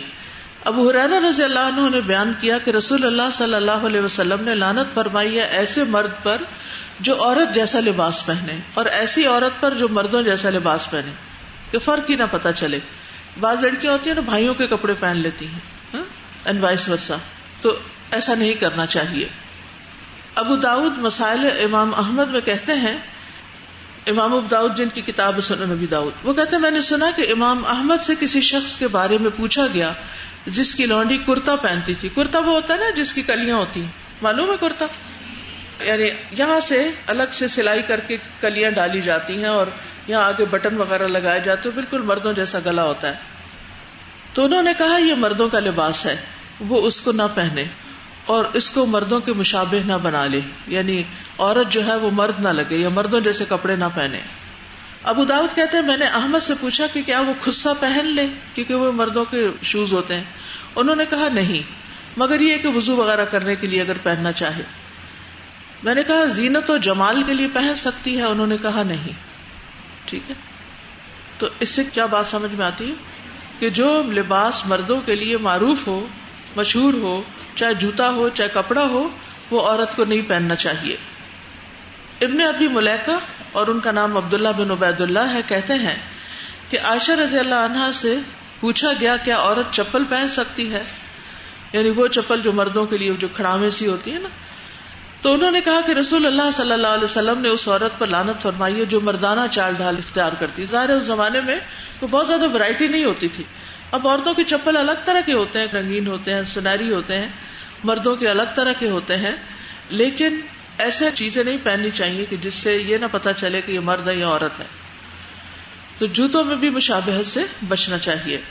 ابو 0.65 0.89
حرارا 0.89 1.29
رضی 1.29 1.43
اللہ 1.43 1.59
عنہ 1.59 1.89
نے 1.89 2.01
بیان 2.01 2.33
کیا 2.39 2.57
کہ 2.57 2.71
رسول 2.71 3.05
اللہ 3.05 3.31
صلی 3.33 3.53
اللہ 3.53 3.71
علیہ 3.71 4.01
وسلم 4.01 4.43
نے 4.43 4.55
لانت 4.55 4.93
فرمائی 4.93 5.39
ہے 5.39 5.43
ایسے 5.43 5.83
مرد 5.83 6.11
پر 6.23 6.41
جو 6.99 7.23
عورت 7.23 7.55
جیسا 7.55 7.79
لباس 7.79 8.25
پہنے 8.25 8.57
اور 8.73 8.85
ایسی 8.85 9.25
عورت 9.25 9.61
پر 9.61 9.73
جو 9.73 9.87
مردوں 9.89 10.23
جیسا 10.23 10.49
لباس 10.49 10.89
پہنے۔ 10.89 11.11
کہ 11.71 11.79
فرق 11.79 12.09
ہی 12.09 12.15
نہ 12.15 12.23
پتا 12.31 12.53
چلے۔ 12.53 12.79
بعض 13.39 13.61
لڑکیاں 13.61 13.93
ہوتی 13.93 14.09
ہیں 14.09 14.15
نا، 14.15 14.21
بھائیوں 14.21 14.53
کے 14.53 14.67
کپڑے 14.67 14.93
پہن 14.99 15.17
لیتی 15.17 15.47
ہیں 15.47 15.59
اینڈ 16.45 16.63
وائس 16.63 16.89
ورسا 16.89 17.15
تو 17.61 17.79
ایسا 18.11 18.35
نہیں 18.35 18.53
کرنا 18.53 18.85
چاہیے۔ 18.85 19.27
ابو 20.35 20.55
داود 20.55 20.97
مسائل 20.97 21.39
امام 21.63 21.93
احمد 21.93 22.25
میں 22.25 22.41
کہتے 22.41 22.73
ہیں، 22.73 22.97
امام 24.07 24.35
ابو 24.35 24.47
داود 24.51 24.77
جن 24.77 24.89
کی 24.93 25.01
کتاب 25.01 25.39
سنن 25.41 25.69
نبی 25.69 25.87
داود، 25.87 26.11
وہ 26.23 26.33
کہتے 26.33 26.55
ہیں، 26.55 26.61
میں 26.61 26.71
نے 26.71 26.81
سنا 26.81 27.11
کہ 27.15 27.31
امام 27.31 27.65
احمد 27.65 28.01
سے 28.01 28.13
کسی 28.19 28.41
شخص 28.41 28.77
کے 28.77 28.87
بارے 28.87 29.17
میں 29.17 29.31
پوچھا 29.37 29.67
گیا 29.73 29.93
جس 30.45 30.75
کی 30.75 30.85
لونڈی 30.85 31.17
کرتا 31.17 31.55
پہنتی 31.55 31.93
تھی۔ 31.93 32.09
کرتا 32.09 32.39
وہ 32.39 32.45
ہوتا 32.45 32.73
ہے 32.73 32.79
نا 32.79 32.89
جس 32.89 33.13
کی 33.13 33.21
کلیاں 33.21 33.55
ہوتی 33.55 33.83
ہیں۔ 33.83 33.91
معلوم 34.21 34.51
ہے 34.51 34.55
کرتا؟ 34.59 34.85
یعنی 35.83 36.09
یہاں 36.31 36.59
سے 36.59 36.91
الگ 37.07 37.23
سے 37.31 37.47
سلائی 37.47 37.81
کر 37.81 37.99
کے 37.99 38.17
کلیاں 38.41 38.71
ڈالی 38.71 39.01
جاتی 39.01 39.37
ہیں 39.37 39.49
اور 39.49 39.67
یہاں 40.07 40.21
آگے 40.21 40.45
بٹن 40.45 40.77
وغیرہ 40.77 41.07
لگائے 41.07 41.39
جاتے 41.39 41.69
ہیں، 41.69 41.75
بالکل 41.75 42.01
مردوں 42.01 42.33
جیسا 42.33 42.59
گلا 42.65 42.83
ہوتا 42.83 43.07
ہے۔ 43.07 43.13
تو 44.33 44.45
انہوں 44.45 44.63
نے 44.63 44.73
کہا، 44.77 44.97
یہ 44.97 45.15
مردوں 45.15 45.49
کا 45.49 45.59
لباس 45.59 46.05
ہے، 46.05 46.15
وہ 46.59 46.81
اس 46.81 47.01
کو 47.01 47.11
نہ 47.11 47.23
پہنے۔ 47.35 47.63
اور 48.25 48.45
اس 48.53 48.69
کو 48.69 48.85
مردوں 48.85 49.19
کے 49.19 49.33
مشابہ 49.33 49.87
نہ 49.87 49.93
بنا 49.93 50.25
لے۔ 50.25 50.41
یعنی 50.67 51.03
عورت 51.37 51.71
جو 51.71 51.85
ہے 51.85 51.95
وہ 51.95 52.09
مرد 52.13 52.39
نہ 52.39 52.49
لگے 52.49 52.75
یا 52.77 52.89
مردوں 52.89 53.19
جیسے 53.19 53.45
کپڑے 53.49 53.75
نہ 53.75 53.85
پہنے۔ 53.95 54.21
ابو 55.03 55.25
داود 55.25 55.55
کہتے 55.55 55.77
ہیں، 55.77 55.85
میں 55.85 55.97
نے 55.97 56.05
احمد 56.05 56.39
سے 56.39 56.53
پوچھا 56.59 56.87
کہ 56.93 57.01
کیا 57.05 57.21
وہ 57.21 57.33
خصہ 57.41 57.69
پہن 57.79 58.05
لے؟ 58.05 58.27
کیونکہ 58.53 58.75
وہ 58.75 58.91
مردوں 58.91 59.25
کے 59.25 59.49
شوز 59.61 59.93
ہوتے 59.93 60.15
ہیں۔ 60.15 60.23
انہوں 60.75 60.95
نے 60.95 61.05
کہا، 61.05 61.27
نہیں۔ 61.33 61.71
مگر 62.17 62.39
یہ 62.39 62.57
کہ 62.57 62.67
وزو 62.67 62.95
وغیرہ 62.95 63.25
کرنے 63.25 63.55
کے 63.55 63.67
لیے 63.67 63.81
اگر 63.81 63.97
پہننا 64.03 64.31
چاہے۔ 64.31 64.63
میں 65.83 65.95
نے 65.95 66.03
کہا، 66.03 66.25
زینت 66.25 66.69
و 66.69 66.77
جمال 66.77 67.23
کے 67.23 67.33
لیے 67.33 67.47
پہن 67.47 67.75
سکتی 67.75 68.17
ہے؟ 68.17 68.23
انہوں 68.23 68.47
نے 68.47 68.57
کہا، 68.57 68.83
نہیں۔ 68.83 69.13
ٹھیک 70.05 70.29
ہے۔ 70.29 70.35
تو 71.37 71.47
اس 71.59 71.69
سے 71.69 71.83
کیا 71.83 72.05
بات 72.05 72.27
سمجھ 72.27 72.53
میں 72.53 72.65
آتی 72.65 72.89
ہے؟ 72.89 72.95
کہ 73.59 73.69
جو 73.69 74.03
لباس 74.03 74.65
مردوں 74.65 75.01
کے 75.05 75.15
لیے 75.15 75.37
معروف 75.37 75.87
ہو 75.87 76.07
مشہور 76.55 76.93
ہو، 76.93 77.21
چاہے 77.55 77.73
جوتا 77.73 78.09
ہو، 78.09 78.29
چاہے 78.29 78.49
کپڑا 78.49 78.83
ہو، 78.83 79.09
وہ 79.51 79.61
عورت 79.61 79.95
کو 79.95 80.05
نہیں 80.05 80.21
پہننا 80.27 80.55
چاہیے۔ 80.55 80.97
ابن 82.21 82.41
ابھی 82.41 82.67
ملیکا 82.67 83.17
اور 83.51 83.67
ان 83.67 83.79
کا 83.79 83.91
نام 83.91 84.17
عبداللہ 84.17 84.49
بن 84.57 84.71
عبید 84.71 85.01
اللہ 85.01 85.19
ہے، 85.19 85.41
کہتے 85.47 85.73
ہیں 85.73 85.95
کہ 86.69 86.77
عائشہ 86.83 87.11
رضی 87.11 87.39
اللہ 87.39 87.55
عنہا 87.55 87.91
سے 87.93 88.17
پوچھا 88.59 88.91
گیا 88.99 89.17
کیا 89.17 89.37
عورت 89.37 89.73
چپل 89.73 90.03
پہن 90.03 90.27
سکتی 90.27 90.73
ہے؟ 90.73 90.83
یعنی 91.73 91.89
وہ 91.89 92.07
چپل 92.07 92.41
جو 92.41 92.53
مردوں 92.53 92.85
کے 92.85 92.97
لیے، 92.97 93.13
جو 93.13 93.27
کھڑاوے 93.27 93.69
سی 93.69 93.87
ہوتی 93.87 94.13
ہے 94.13 94.19
نا۔ 94.19 94.29
تو 95.21 95.33
انہوں 95.33 95.51
نے 95.51 95.61
کہا 95.61 95.81
کہ 95.87 95.91
رسول 95.91 96.25
اللہ 96.25 96.51
صلی 96.53 96.71
اللہ 96.71 96.87
علیہ 96.87 97.03
وسلم 97.03 97.41
نے 97.41 97.49
اس 97.49 97.67
عورت 97.67 97.99
پر 97.99 98.07
لانت 98.07 98.41
فرمائی 98.41 98.79
ہے 98.79 98.85
جو 98.85 99.01
مردانہ 99.01 99.41
چال 99.51 99.73
ڈھال 99.73 99.95
اختیار 99.97 100.31
کرتی۔ 100.31 100.65
ظاہر 100.65 100.89
اس 100.89 101.03
زمانے 101.03 101.41
میں 101.41 101.59
تو 101.99 102.07
بہت 102.07 102.27
زیادہ 102.27 102.49
ورائٹی 102.53 102.87
نہیں 102.87 103.05
ہوتی 103.05 103.27
تھی۔ 103.27 103.43
اب 103.95 104.07
عورتوں 104.07 104.33
کے 104.33 104.43
چپل 104.43 104.77
الگ 104.77 104.91
طرح 105.05 105.21
کے 105.25 105.33
ہوتے 105.33 105.59
ہیں، 105.59 105.67
رنگین 105.67 106.07
ہوتے 106.07 106.33
ہیں، 106.33 106.43
سنہری 106.43 106.93
ہوتے 106.93 107.19
ہیں، 107.19 107.27
مردوں 107.83 108.15
کے 108.15 108.29
الگ 108.29 108.41
طرح 108.55 108.73
کے 108.73 108.89
ہوتے 108.89 109.17
ہیں، 109.17 109.31
لیکن 109.89 110.41
ایسے 110.77 111.09
چیزیں 111.13 111.43
نہیں 111.43 111.57
پہننی 111.63 111.89
چاہیے 111.89 112.25
کہ 112.25 112.37
جس 112.37 112.53
سے 112.53 112.77
یہ 112.77 112.97
نہ 112.97 113.05
پتا 113.11 113.33
چلے 113.33 113.61
کہ 113.61 113.71
یہ 113.71 113.79
مرد 113.79 114.07
ہے 114.07 114.15
یا 114.15 114.27
عورت 114.27 114.59
ہے۔ 114.59 114.65
تو 115.97 116.05
جوتوں 116.05 116.43
میں 116.43 116.55
بھی 116.55 116.69
مشابہت 116.69 117.25
سے 117.25 117.39
بچنا 117.67 117.97
چاہیے۔ 117.97 118.41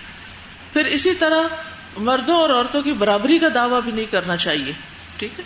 پھر 0.73 0.85
اسی 0.85 1.15
طرح 1.15 1.41
مردوں 1.97 2.37
اور 2.37 2.51
عورتوں 2.51 2.83
کی 2.83 2.93
برابری 2.93 3.39
کا 3.39 3.49
دعویٰ 3.55 3.81
بھی 3.81 3.93
نہیں 3.93 4.13
کرنا 4.13 4.37
چاہیے، 4.37 4.73
ٹھیک 5.17 5.41
ہے؟ 5.41 5.45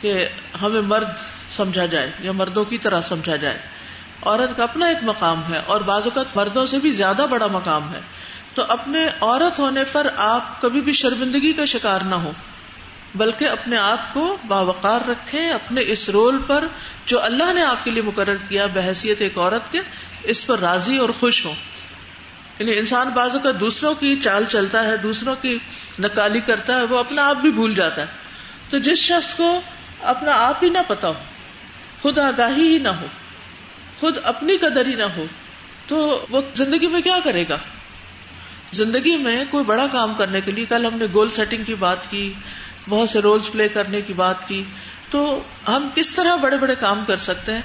کہ 0.00 0.28
ہمیں 0.62 0.80
مرد 0.80 1.08
سمجھا 1.50 1.86
جائے 1.86 2.10
یا 2.20 2.32
مردوں 2.32 2.64
کی 2.64 2.78
طرح 2.78 3.00
سمجھا 3.00 3.36
جائے۔ 3.36 3.58
عورت 4.22 4.56
کا 4.56 4.62
اپنا 4.62 4.86
ایک 4.86 4.98
مقام 5.02 5.52
ہے 5.52 5.58
اور 5.58 5.80
بعض 5.80 6.02
اوقات 6.04 6.36
مردوں 6.36 6.66
سے 6.66 6.78
بھی 6.78 6.90
زیادہ 6.90 7.26
بڑا 7.30 7.46
مقام 7.46 7.94
ہے۔ 7.94 8.00
تو 8.54 8.62
اپنے 8.68 9.08
عورت 9.20 9.58
ہونے 9.58 9.84
پر 9.92 10.06
آپ 10.16 10.62
کبھی 10.62 10.80
بھی 10.80 10.92
شرمندگی 10.92 11.52
کا 11.52 11.64
شکار 11.64 12.00
نہ 12.00 12.14
ہو 12.14 12.32
بلکہ 13.14 13.44
اپنے 13.44 13.76
آپ 13.76 14.14
کو 14.14 14.36
باوقار 14.48 15.08
رکھے 15.08 15.50
اپنے 15.50 15.82
اس 15.86 16.08
رول 16.08 16.38
پر 16.46 16.64
جو 17.06 17.22
اللہ 17.22 17.52
نے 17.52 17.62
آپ 17.62 17.84
کے 17.84 17.90
لیے 17.90 18.02
مقرر 18.02 18.36
کیا 18.48 18.66
بحثیت 18.66 19.20
ایک 19.20 19.38
عورت 19.38 19.72
کے، 19.72 19.80
اس 20.22 20.46
پر 20.46 20.58
راضی 20.58 20.96
اور 20.96 21.08
خوش 21.08 21.44
ہو 21.44 21.54
یعنی 22.58 22.78
انسان 22.78 23.08
بازو 23.08 23.38
کا 23.38 23.50
دوسروں 23.60 23.94
کی 23.94 24.20
چال 24.20 24.44
چلتا 24.48 24.84
ہے، 24.84 24.96
دوسروں 24.96 25.36
کی 25.42 25.58
نکالی 25.98 26.40
کرتا 26.40 26.76
ہے، 26.76 26.82
وہ 26.82 26.98
اپنا 26.98 27.28
آپ 27.28 27.36
بھی 27.36 27.50
بھول 27.50 27.74
جاتا 27.74 28.02
ہے۔ 28.02 28.06
تو 28.70 28.78
جس 28.78 28.98
شخص 28.98 29.34
کو 29.34 29.60
اپنا 30.00 30.32
آپ 30.34 30.64
ہی 30.64 30.68
نہ 30.68 30.78
پتا 30.86 31.08
ہو، 31.08 31.14
خود 32.02 32.18
آگاہی 32.18 32.68
ہی 32.68 32.78
نہ 32.78 32.88
ہو، 32.88 33.06
خود 34.00 34.18
اپنی 34.24 34.56
قدر 34.56 34.86
ہی 34.86 34.94
نہ 34.94 35.08
ہو، 35.16 35.24
تو 35.86 36.26
وہ 36.30 36.40
زندگی 36.54 36.86
میں 36.86 37.00
کیا 37.00 37.18
کرے 37.24 37.44
گا؟ 37.48 37.56
زندگی 38.72 39.16
میں 39.16 39.44
کوئی 39.50 39.64
بڑا 39.64 39.86
کام 39.92 40.14
کرنے 40.14 40.40
کے 40.40 40.50
لیے 40.50 40.64
کل 40.64 40.86
ہم 40.86 40.98
نے 40.98 41.06
گول 41.14 41.28
سیٹنگ 41.28 41.64
کی 41.64 41.74
بات 41.74 42.10
کی، 42.10 42.32
بہت 42.88 43.08
سے 43.08 43.20
رولز 43.20 43.50
پلے 43.50 43.68
کرنے 43.68 44.00
کی 44.00 44.12
بات 44.12 44.48
کی۔ 44.48 44.64
تو 45.10 45.42
ہم 45.68 45.88
کس 45.94 46.14
طرح 46.14 46.36
بڑے 46.36 46.58
بڑے 46.58 46.74
کام 46.74 47.04
کر 47.04 47.16
سکتے 47.16 47.54
ہیں؟ 47.54 47.62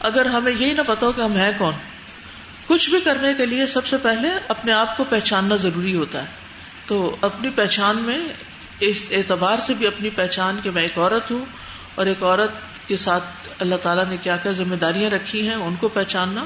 اگر 0.00 0.26
ہمیں 0.26 0.52
یہی 0.52 0.72
نہ 0.72 0.80
پتا 0.86 1.06
ہو 1.06 1.12
کہ 1.12 1.20
ہم 1.20 1.32
ہیں 1.32 1.52
کون۔ 1.58 1.74
کچھ 2.66 2.90
بھی 2.90 3.00
کرنے 3.00 3.34
کے 3.34 3.46
لیے 3.46 3.66
سب 3.66 3.86
سے 3.86 3.96
پہلے 3.96 4.28
اپنے 4.48 4.72
آپ 4.72 4.96
کو 4.96 5.04
پہچاننا 5.04 5.56
ضروری 5.56 5.96
ہوتا 5.96 6.20
ہے۔ 6.20 6.26
تو 6.86 7.16
اپنی 7.20 7.50
پہچان 7.50 7.96
میں 7.96 8.18
اس 8.80 9.08
اعتبار 9.10 9.58
سے 9.58 9.74
بھی 9.74 9.86
اپنی 9.86 10.10
پہچان 10.10 10.58
کہ 10.62 10.70
میں 10.70 10.82
ایک 10.82 10.98
عورت 10.98 11.30
ہوں 11.30 11.44
اور 11.94 12.06
ایک 12.06 12.22
عورت 12.22 12.50
کے 12.88 12.96
ساتھ 12.96 13.24
اللہ 13.58 13.74
تعالیٰ 13.74 14.06
نے 14.06 14.16
کیا 14.16 14.36
کیا 14.36 14.52
ذمہ 14.52 14.74
داریاں 14.74 15.10
رکھی 15.10 15.48
ہیں، 15.48 15.54
ان 15.54 15.74
کو 15.74 15.88
پہچاننا، 15.88 16.44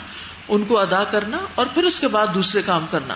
ان 0.48 0.64
کو 0.64 0.78
ادا 0.78 1.04
کرنا 1.04 1.38
اور 1.54 1.66
پھر 1.74 1.82
اس 1.84 2.00
کے 2.00 2.08
بعد 2.08 2.26
دوسرے 2.34 2.62
کام 2.66 2.86
کرنا۔ 2.90 3.14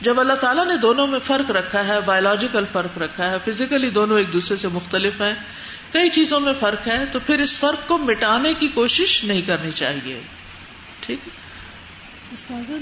جب 0.00 0.20
اللہ 0.20 0.32
تعالیٰ 0.32 0.66
نے 0.66 0.76
دونوں 0.76 1.06
میں 1.06 1.18
فرق 1.18 1.50
رکھا 1.50 1.88
ہے 1.88 2.00
بایولوجیکل 2.00 2.64
فرق 2.72 2.98
رکھا 2.98 3.30
ہے 3.30 3.36
فزیکلی 3.44 3.90
دونوں 3.90 4.18
ایک 4.18 4.32
دوسرے 4.32 4.56
سے 4.56 4.68
مختلف 4.68 5.20
ہیں 5.20 5.34
کئی 5.92 6.10
چیزوں 6.10 6.40
میں 6.40 6.52
فرق 6.60 6.88
ہے 6.88 7.04
تو 7.06 7.18
پھر 7.18 7.38
اس 7.38 7.58
فرق 7.58 7.88
کو 7.88 7.98
مٹانے 7.98 8.54
کی 8.54 8.68
کوشش 8.68 9.24
نہیں 9.24 9.42
کرنی 9.42 9.70
چاہیے۔ 9.74 10.20
ٹھیک؟ 11.00 11.18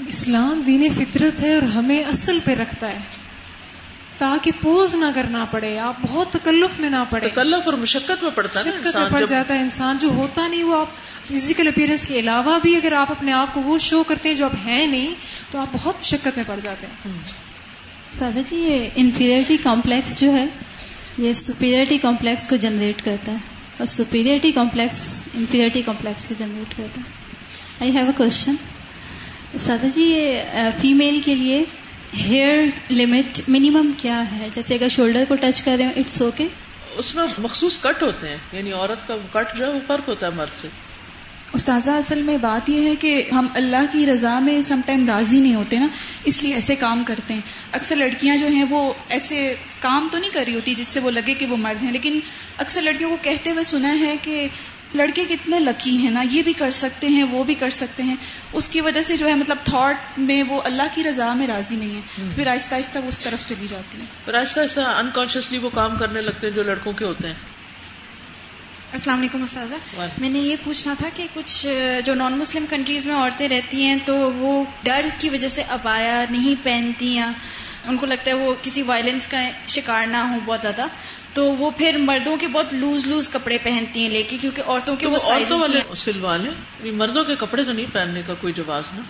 اسلام 0.07 0.61
دین 0.67 0.93
فطرت 0.93 1.41
ہے 1.41 1.53
اور 1.53 1.63
ہمیں 1.63 2.03
اصل 2.03 2.39
پہ 2.45 2.51
رکھتا 2.51 2.87
ہے۔ 2.87 2.97
تاکہ 4.17 4.51
پوز 4.61 4.95
نہ 4.95 5.05
کرنا 5.15 5.45
پڑے 5.51 5.79
آپ 5.79 5.93
بہت 6.01 6.31
تکلف 6.31 6.79
میں 6.79 6.89
نہ 6.89 7.03
پڑے۔ 7.09 7.29
تکلف 7.29 7.61
اور 7.65 7.73
مشقت 7.73 8.23
میں 8.23 8.31
پڑتا 8.31 8.59
ہے 8.59 8.65
مشقت 8.65 8.95
میں 8.95 9.09
پڑ 9.09 9.25
جاتا 9.25 9.53
ہے 9.53 9.59
انسان 9.59 9.97
جو 9.97 10.07
ہوتا 10.07 10.47
نہیں 10.47 10.63
وہ 10.63 10.79
آپ 10.79 10.87
فزیکل 11.25 11.67
اپیرنس 11.67 12.07
کے 12.07 12.19
علاوہ 12.19 12.59
بھی 12.59 12.75
اگر 12.75 12.93
آپ 12.93 13.11
اپنے 13.11 13.31
آپ 13.31 13.53
کو 13.53 13.61
وہ 13.61 13.77
شو 13.77 14.03
کرتے 14.03 14.29
ہیں 14.29 14.35
جو 14.35 14.45
آپ 14.45 14.51
ہیں 14.65 14.87
نہیں 14.87 15.15
تو 15.55 15.61
آپ 15.61 15.67
بہت 15.73 15.95
مشقت 15.99 16.27
میں 16.35 16.43
پڑ 16.47 16.59
جاتے 16.59 16.87
ہیں۔ 16.87 17.13
سادہ 18.09 18.39
جی 18.49 18.55
یہ 18.55 18.89
انفیریٹی 18.95 19.57
کمپلیکس 19.57 20.21
جو 20.21 20.33
ہے 20.33 20.45
یہ 21.17 21.33
سپیریٹی 21.33 21.97
کمپلیکس 21.97 22.47
کو 22.47 22.55
جنریٹ 22.55 23.05
کرتا 23.05 23.31
ہے۔ 23.31 23.37
اور 23.77 23.85
سپیریٹی 23.85 24.51
کمپلیکس 24.51 25.23
انفیریٹی 25.33 25.81
کمپلیکس 25.81 26.27
کو 26.27 26.35
جنریٹ 26.37 26.77
کرتا 26.77 27.01
ہے۔ 27.01 27.05
آئی 27.79 27.97
ہیو 27.97 28.05
اے 28.05 28.11
کوشچن 28.17 28.55
سادہ 29.57 29.85
جی 29.95 30.03
یہ 30.03 30.41
فیمیل 30.81 31.19
کے 31.19 31.35
لیے 31.35 31.63
ہیئر 32.17 32.57
لمٹ 32.91 33.41
منیمم 33.47 33.91
کیا 33.97 34.31
ہے؟ 34.31 34.47
جیسے 34.55 34.75
اگر 34.75 34.87
شولڈر 34.87 35.23
کو 35.27 35.35
ٹچ 35.35 35.61
کر 35.61 35.75
رہے 35.77 35.85
ہیں 35.85 35.93
اٹس 35.97 36.21
اوکے 36.21 36.47
اس 36.95 37.15
میں 37.15 37.23
مخصوص 37.37 37.79
کٹ 37.81 38.03
ہوتے 38.03 38.29
ہیں 38.29 38.37
یعنی 38.51 38.71
عورت 38.71 39.07
کا 39.07 39.15
کٹ 39.31 39.57
جو 39.57 39.65
ہے 39.65 39.71
وہ 39.71 39.79
فرق 39.87 40.09
ہوتا 40.09 40.25
ہے 40.27 40.31
مرد 40.31 40.61
سے۔ 40.61 40.67
استاذہ 41.53 41.91
اصل 41.91 42.21
میں 42.21 42.37
بات 42.37 42.69
یہ 42.69 42.89
ہے 42.89 42.95
کہ 42.95 43.23
ہم 43.31 43.47
اللہ 43.53 43.85
کی 43.91 44.05
رضا 44.05 44.39
میں 44.39 44.61
سم 44.61 44.81
ٹائم 44.85 45.07
راضی 45.07 45.39
نہیں 45.39 45.55
ہوتے 45.55 45.79
نا 45.79 45.87
اس 46.25 46.43
لیے 46.43 46.53
ایسے 46.53 46.75
کام 46.75 47.03
کرتے 47.07 47.33
ہیں۔ 47.33 47.41
اکثر 47.71 47.95
لڑکیاں 47.95 48.37
جو 48.37 48.47
ہیں 48.47 48.63
وہ 48.69 48.93
ایسے 49.09 49.55
کام 49.79 50.07
تو 50.11 50.17
نہیں 50.17 50.29
کر 50.33 50.43
رہی 50.47 50.55
ہوتی 50.55 50.75
جس 50.75 50.87
سے 50.87 50.99
وہ 50.99 51.11
لگے 51.11 51.33
کہ 51.33 51.45
وہ 51.45 51.57
مرد 51.57 51.83
ہیں 51.83 51.91
لیکن 51.91 52.19
اکثر 52.57 52.81
لڑکیوں 52.81 53.09
کو 53.09 53.17
کہتے 53.21 53.51
ہوئے 53.51 53.63
سنا 53.63 53.99
ہے 53.99 54.15
کہ 54.21 54.47
لڑکے 54.93 55.25
کتنے 55.29 55.59
لکی 55.59 55.97
ہیں 55.97 56.11
نا 56.11 56.23
یہ 56.31 56.41
بھی 56.43 56.53
کر 56.53 56.71
سکتے 56.71 57.07
ہیں 57.07 57.23
وہ 57.23 57.43
بھی 57.43 57.55
کر 57.55 57.69
سکتے 57.69 58.03
ہیں۔ 58.03 58.15
اس 58.53 58.69
کی 58.69 58.81
وجہ 58.81 59.01
سے 59.01 59.17
جو 59.17 59.27
ہے 59.27 59.35
مطلب 59.35 59.57
تھاٹ 59.63 60.19
میں 60.19 60.43
وہ 60.49 60.61
اللہ 60.63 60.83
کی 60.95 61.03
رضا 61.03 61.33
میں 61.33 61.47
راضی 61.47 61.75
نہیں 61.75 61.95
ہے۔ 61.95 62.29
پھر 62.35 62.47
آہستہ 62.47 62.75
آہستہ 62.75 62.99
وہ 62.99 63.07
اس 63.07 63.19
طرف 63.19 63.45
چلی 63.45 63.67
جاتی 63.69 63.97
ہیں۔ 63.97 64.05
پھر 64.25 64.33
آہستہ 64.33 64.59
آہستہ 64.59 64.79
انکانشیسلی 64.79 65.57
وہ 65.57 65.69
کام 65.73 65.97
کرنے 65.97 66.21
لگتے 66.21 66.47
ہیں 66.47 66.53
جو 66.53 66.63
لڑکوں 66.63 66.93
کے 66.93 67.05
ہوتے 67.05 67.27
ہیں۔ 67.27 67.54
السلام 68.95 69.19
علیکم 69.19 69.43
استاذہ۔ 69.43 69.75
میں 70.17 70.29
نے 70.29 70.39
یہ 70.39 70.55
پوچھنا 70.63 70.93
تھا 70.97 71.09
کہ 71.13 71.27
کچھ 71.33 71.65
جو 72.05 72.13
نان 72.15 72.37
مسلم 72.37 72.65
کنٹریز 72.69 73.05
میں 73.05 73.15
عورتیں 73.15 73.49
رہتی 73.49 73.83
ہیں 73.83 73.95
تو 74.05 74.31
وہ 74.31 74.63
ڈر 74.83 75.05
کی 75.17 75.29
وجہ 75.29 75.47
سے 75.47 75.63
ابایا 75.69 76.25
نہیں 76.29 76.55
پہنتی 76.63 77.15
یا 77.15 77.31
ان 77.87 77.97
کو 77.97 78.05
لگتا 78.05 78.29
ہے 78.29 78.35
وہ 78.35 78.53
کسی 78.61 78.81
وائلنس 78.81 79.27
کا 79.27 79.37
شکار 79.67 80.07
نہ 80.07 80.17
ہو 80.17 80.35
بہت 80.45 80.61
زیادہ 80.61 80.85
تو 81.33 81.45
وہ 81.55 81.71
پھر 81.71 81.97
مردوں 81.99 82.37
کے 82.37 82.47
بہت 82.47 82.73
لوز 82.73 83.07
لوز 83.07 83.29
کپڑے 83.29 83.57
پہنتی 83.63 84.03
ہیں 84.03 84.09
لے 84.09 84.23
کے 84.23 84.37
کیونکہ 84.41 84.61
عورتوں 84.65 84.95
کے 84.95 85.07
وہ 85.07 85.17
عورتوں 85.23 85.59
والے 85.59 85.79
سلوانے 85.95 86.49
یعنی 86.49 86.91
مردوں 86.91 87.23
کے 87.23 87.35
کپڑے 87.35 87.63
تو 87.63 87.71
نہیں 87.71 87.93
پہننے 87.93 88.21
کا 88.27 88.33
کوئی 88.33 88.53
جواز 88.53 88.83
نا؟ 88.95 89.01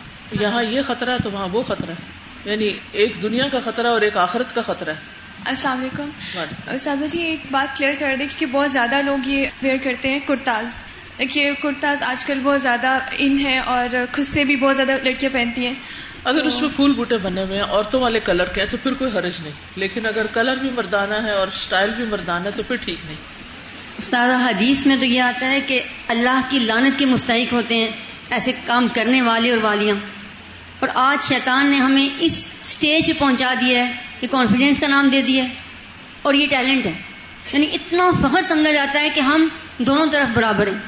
یہاں 0.42 0.64
یہ 0.64 0.82
خطرہ 0.88 1.12
ہے 1.12 1.18
تو 1.24 1.32
وہاں 1.32 1.48
وہ 1.48 1.64
خطرہ 1.64 1.92
ہے۔ 1.92 2.26
یعنی 2.52 2.74
ایک 2.92 3.24
دنیا 3.24 3.48
کا 3.48 3.60
خطرہ 3.66 3.88
اور 3.88 4.02
ایک 4.02 4.18
آخرت 4.18 4.56
کا 4.56 4.62
خطرہ 4.62 4.90
ہے۔ 4.90 5.15
السلام 5.46 5.80
علیکم۔ 5.80 6.10
سادہ 6.78 7.06
جی 7.06 7.22
ایک 7.22 7.40
بات 7.52 7.78
کلیئر 7.78 7.96
کر 8.00 8.16
دیں 8.20 8.28
کیونکہ 8.28 8.46
بہت 8.46 8.72
زیادہ 8.72 9.02
لوگ 9.02 9.18
یہ 9.26 9.48
ویئر 9.62 9.78
کرتے 9.84 10.10
ہیں 10.10 10.20
کرتاز۔ 10.20 10.82
دیکھیے 11.18 11.54
کرتاز 11.64 12.04
آج 12.04 12.26
کل 12.26 12.40
بہت 12.44 12.62
زیادہ 12.62 13.00
ان 13.18 13.40
ہے 13.40 13.60
اور 13.60 13.96
خود 14.16 14.26
سے 14.26 14.44
بھی 14.44 14.56
بہت 14.56 14.76
زیادہ 14.76 14.92
لڑکیاں 15.04 15.34
پہنتی 15.34 15.68
ہیں۔ 15.68 15.74
اگر 16.24 16.44
اس 16.44 16.62
میں 16.62 16.70
پھول 16.76 16.94
بوٹے 16.94 17.18
بنے 17.18 17.44
ہوئے 17.44 17.58
ہیں 17.58 17.66
عورتوں 17.66 18.02
والے 18.02 18.20
کلر 18.20 18.46
کے 18.46 18.62
ہیں 18.62 18.68
تو 18.72 18.78
پھر 18.84 18.94
کوئی 18.94 19.12
حرج 19.18 19.34
نہیں۔ 19.44 19.54
لیکن 19.76 20.06
اگر 20.06 20.26
کلر 20.34 20.56
بھی 20.58 20.70
مردانہ 20.70 21.14
ہے 21.14 21.32
اور 21.32 21.48
اسٹائل 21.48 21.90
بھی 21.90 22.04
مردانہ 22.04 22.46
ہے 22.46 22.52
تو 22.56 22.64
پھر 22.64 22.76
ٹھیک 22.76 22.98
نہیں۔ 23.06 23.16
استاد 23.98 24.30
حدیث 24.30 24.86
میں 24.86 24.96
تو 24.96 25.06
یہ 25.06 25.22
آتا 25.22 25.50
ہے 25.50 25.62
کہ 25.62 25.84
اللہ 26.08 26.42
کی 26.50 26.60
لانت 26.60 27.00
کے 27.00 27.06
مستحق 27.06 27.54
ہوتے 27.54 27.76
ہیں 27.76 27.88
ایسے 28.30 28.52
کام 28.66 28.88
کرنے 28.96 29.22
والے 29.22 29.52
اور 29.52 29.60
والیاں۔ 29.62 29.96
اور 30.80 30.90
آج 30.94 31.24
شیطان 31.24 31.68
نے 31.68 31.78
ہمیں 31.78 32.10
اس 32.20 32.48
اسٹیج 32.66 33.08
پہ 33.08 33.12
پہنچا 33.20 33.54
دیا 33.62 33.88
ہے 33.88 33.96
کہ 34.20 34.28
کانفیڈینس 34.32 34.80
کا 34.80 34.88
نام 34.88 35.08
دے 35.08 35.22
دیا 35.22 35.44
ہے 35.44 35.54
اور 36.22 36.34
یہ 36.34 36.48
ٹیلنٹ 36.48 36.86
ہے۔ 36.86 36.94
یعنی 37.54 37.68
اتنا 37.74 38.12
فخر 38.12 38.42
سمجھا 38.42 38.72
جاتا 38.72 39.00
ہے 39.00 39.10
کہ 39.10 39.20
ہم 39.20 39.48
دونوں 39.78 40.06
طرف 40.12 40.28
برابر 40.34 40.68
ہیں۔ 40.68 40.80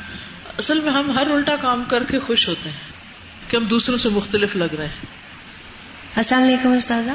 اصل 0.58 0.80
میں 0.80 0.92
ہم 0.92 1.12
ہر 1.12 1.32
الٹا 1.32 1.56
کام 1.56 1.84
کر 1.84 2.04
کے 2.04 2.20
خوش 2.20 2.48
ہوتے 2.48 2.70
ہیں 2.70 2.78
کہ 3.48 3.58
ہم 3.58 3.66
دوسروں 3.66 3.98
سے 3.98 4.10
مختلف 4.10 4.56
لگ 4.56 4.76
رہے 4.78 4.86
ہیں۔ 4.86 5.06
السلام 6.16 6.44
علیکم 6.44 6.72
استاذہ۔ 6.72 7.12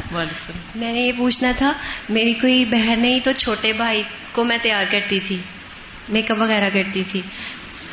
میں 0.75 0.93
نے 0.93 1.01
یہ 1.01 1.13
پوچھنا 1.17 1.53
تھا 1.57 1.73
میری 2.09 2.35
کوئی 2.35 2.65
بہن 2.65 3.01
نہیں 3.01 3.21
تو 3.21 3.33
چھوٹے 3.33 3.73
بھائی 3.73 4.03
کو 4.33 4.45
میں 4.45 4.59
تیار 4.63 4.85
کرتی 4.91 5.21
تھی 5.21 5.39
میک 6.09 6.31
اپ 6.31 6.41
وغیرہ 6.41 6.71
کرتی 6.73 7.03
تھی۔ 7.05 7.23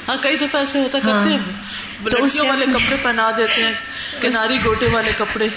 ہاں 0.09 0.17
کئی 0.21 0.37
دفعہ 0.37 0.59
ایسے 0.59 0.79
ہوتا 0.79 0.99
کرتے 0.99 1.33
ہیں۔ 1.33 2.49
والے 2.49 2.65
کپڑے 2.65 2.95
پہنا 3.03 3.31
دیتے 3.37 3.63
ہیں 3.63 3.73
کناری 4.21 4.57
گوٹے 4.65 4.87
والے 4.91 5.11
کپڑے۔ 5.17 5.47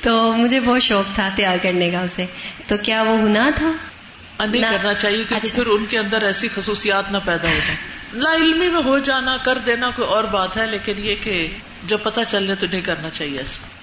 تو 0.00 0.32
مجھے 0.32 0.60
بہت 0.60 0.82
شوق 0.82 1.14
تھا 1.14 1.28
تیار 1.36 1.56
کرنے 1.62 1.90
کا 1.90 2.00
اسے۔ 2.00 2.26
تو 2.66 2.74
کیا 2.82 3.02
وہ 3.02 3.18
ہونا 3.18 3.50
تھا؟ 3.56 3.72
نہیں 4.46 4.62
کرنا 4.70 4.94
چاہیے 4.94 5.24
کیونکہ 5.28 5.46
اچھا۔ 5.46 5.54
پھر 5.54 5.66
ان 5.66 5.86
کے 5.86 5.98
اندر 5.98 6.22
ایسی 6.22 6.48
خصوصیات 6.54 7.10
نہ 7.10 7.18
پیدا 7.24 7.48
ہو 7.48 7.58
جائے 7.66 7.76
لا 8.12 8.34
علمی 8.34 8.68
میں 8.68 8.82
ہو 8.84 8.98
جانا 8.98 9.36
کر 9.36 9.58
دینا 9.58 9.90
کوئی 9.96 10.08
اور 10.08 10.24
بات 10.24 10.56
ہے 10.56 10.66
لیکن 10.66 10.92
یہ 10.96 11.14
کہ 11.20 11.54
جب 11.86 11.98
پتا 12.02 12.24
چل 12.24 12.46
جائے 12.46 12.56
تو 12.56 12.66
نہیں 12.70 12.80
کرنا 12.80 13.10
چاہیے 13.10 13.38
ایسا۔ 13.38 13.75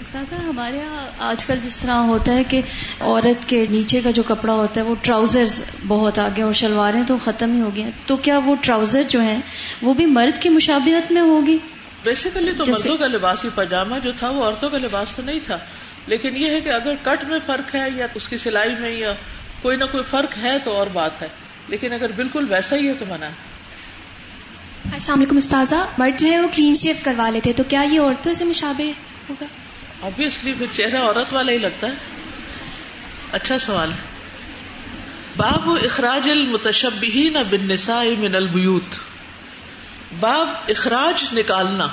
استاذہ 0.00 0.34
ہمارے 0.34 0.76
یہاں 0.76 1.06
آج 1.18 1.46
کل 1.46 1.58
جس 1.62 1.78
طرح 1.80 1.94
ہوتا 1.94 2.34
ہے 2.34 2.44
کہ 2.44 2.60
عورت 3.00 3.48
کے 3.48 3.66
نیچے 3.70 4.00
کا 4.04 4.10
جو 4.10 4.22
کپڑا 4.22 4.52
ہوتا 4.52 4.80
ہے 4.80 4.86
وہ 4.86 4.94
ٹراؤزر 5.02 5.44
بہت 5.86 6.18
آگے 6.18 6.42
اور 6.42 6.52
شلواریں 6.52 7.02
تو 7.06 7.16
ختم 7.24 7.54
ہی 7.54 7.60
ہو 7.60 7.70
گیا 7.76 7.86
تو 8.06 8.16
کیا 8.16 8.38
وہ 8.38 8.54
ٹراؤزر 8.60 9.02
جو 9.08 9.22
ہے 9.22 9.40
وہ 9.82 9.94
بھی 9.94 10.06
مرد 10.06 10.42
کی 10.42 10.48
مشابہت 10.48 11.12
میں 11.12 11.22
ہوگی 11.22 11.58
بیسیکلی 12.04 12.52
تو 12.52 12.64
مردوں 12.66 12.96
کا 12.96 13.06
لباس 13.06 13.44
ہی 13.44 13.50
پاجامہ 13.54 13.94
جو 14.04 14.12
تھا 14.18 14.30
وہ 14.30 14.44
عورتوں 14.44 14.70
کا 14.70 14.78
لباس 14.78 15.16
تو 15.16 15.22
نہیں 15.22 15.40
تھا۔ 15.44 15.58
لیکن 16.06 16.36
یہ 16.36 16.50
ہے 16.50 16.60
کہ 16.60 16.68
اگر 16.68 16.94
کٹ 17.02 17.24
میں 17.24 17.38
فرق 17.46 17.74
ہے 17.74 17.88
یا 17.96 18.06
اس 18.14 18.28
کی 18.28 18.38
سلائی 18.38 18.74
میں 18.80 18.90
یا 18.90 19.12
کوئی 19.62 19.76
نہ 19.76 19.84
کوئی 19.84 20.02
فرق 20.10 20.38
ہے 20.42 20.58
تو 20.64 20.72
اور 20.72 20.86
بات 20.86 21.22
ہے۔ 21.22 21.28
لیکن 21.68 21.92
اگر 21.92 22.12
بالکل 22.12 22.46
ویسا 22.48 22.76
ہی 22.76 22.88
ہے 22.88 22.92
تو 22.92 23.04
منع 23.08 23.26
السلام 24.92 25.18
علیکم 25.18 25.36
استاذہ 25.36 25.74
مرد 25.98 26.20
جو 26.20 26.26
ہے 26.26 26.40
وہ 26.40 26.48
کلین 26.56 26.74
شیپ 26.74 27.04
کروا 27.04 27.30
لیتے 27.30 27.52
تو 27.52 27.64
کیا 27.68 27.82
یہ 27.82 28.00
عورتوں 28.00 28.34
سے 28.34 28.44
مشابہ 28.44 28.90
ہوگا؟ 29.28 29.46
ابویسلی 30.06 30.52
پھر 30.58 30.66
چہرہ 30.72 30.98
عورت 30.98 31.34
والا 31.34 31.52
ہی 31.52 31.58
لگتا 31.58 31.86
ہے۔ 31.86 31.92
اچھا 33.32 33.58
سوال 33.58 33.90
باب 35.36 35.70
اخراج 35.70 36.30
المتشبہین 36.30 37.36
بالنساء 37.50 38.04
من 38.18 38.34
البیوت۔ 38.34 38.94
باب 40.20 40.48
اخراج 40.68 41.38
نکالنا۔ 41.38 41.88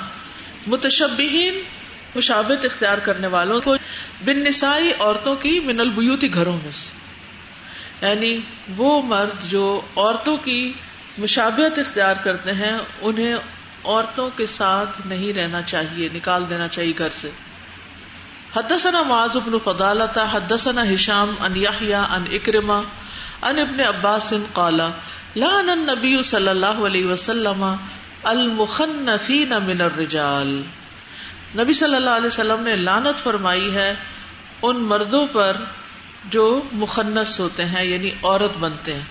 متشبہین 0.66 1.54
مشابت 2.14 2.64
اختیار 2.64 2.98
کرنے 2.98 3.26
والوں 3.26 3.60
کو 3.60 3.76
بن 4.24 4.38
نسائی 4.38 4.92
عورتوں 4.98 5.36
کی 5.36 5.60
من 5.60 5.80
البیوتی 5.80 6.34
گھروں 6.34 6.58
میں 6.62 6.72
سے۔ 6.72 6.90
یعنی 8.06 8.38
وہ 8.76 9.02
مرد 9.02 9.50
جو 9.50 9.80
عورتوں 9.96 10.36
کی 10.36 10.72
مشابت 11.18 11.78
اختیار 11.78 12.14
کرتے 12.14 12.52
ہیں، 12.52 12.78
انہیں 13.00 13.34
عورتوں 13.84 14.30
کے 14.36 14.46
ساتھ 14.46 15.06
نہیں 15.06 15.32
رہنا 15.32 15.62
چاہیے، 15.62 16.08
نکال 16.14 16.50
دینا 16.50 16.68
چاہیے 16.68 16.92
گھر 16.98 17.08
سے۔ 17.12 17.30
حدثنا 18.56 19.02
معاذ 19.02 19.38
بن 19.44 19.58
فضالة 19.64 20.24
حدثنا 20.32 20.84
هشام 20.92 21.34
ان 21.40 21.56
يحيى 21.56 21.94
ان 21.94 22.24
اکرما 22.30 22.82
ان 23.42 23.58
ابن 23.58 23.80
عباس 23.80 24.34
قال، 24.52 24.80
لعن 25.36 25.70
النبي 25.70 26.22
صلی 26.22 26.48
اللہ 26.48 26.66
علیہ 26.66 27.06
وسلم 27.06 27.76
المخنفین 28.22 29.48
من 29.48 29.80
الرجال۔ 29.80 30.62
نبی 31.58 31.72
صلی 31.72 31.96
اللہ 31.96 32.10
علیہ 32.10 32.26
وسلم 32.26 32.62
نے 32.62 32.76
لانت 32.76 33.22
فرمائی 33.22 33.74
ہے 33.74 33.94
ان 34.62 34.76
مردوں 34.76 35.26
پر 35.26 35.56
جو 36.24 36.62
مخنس 36.72 37.40
ہوتے 37.40 37.64
ہیں 37.64 37.84
یعنی 37.84 38.10
عورت 38.22 38.56
بنتے 38.56 38.94
ہیں۔ 38.94 39.02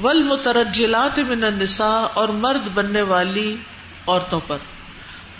والمترجلات 0.00 1.18
من 1.18 1.44
النساء 1.44 2.06
اور 2.14 2.28
مرد 2.28 2.68
بننے 2.74 3.02
والی 3.02 3.56
عورتوں 4.06 4.40
پر۔ 4.40 4.58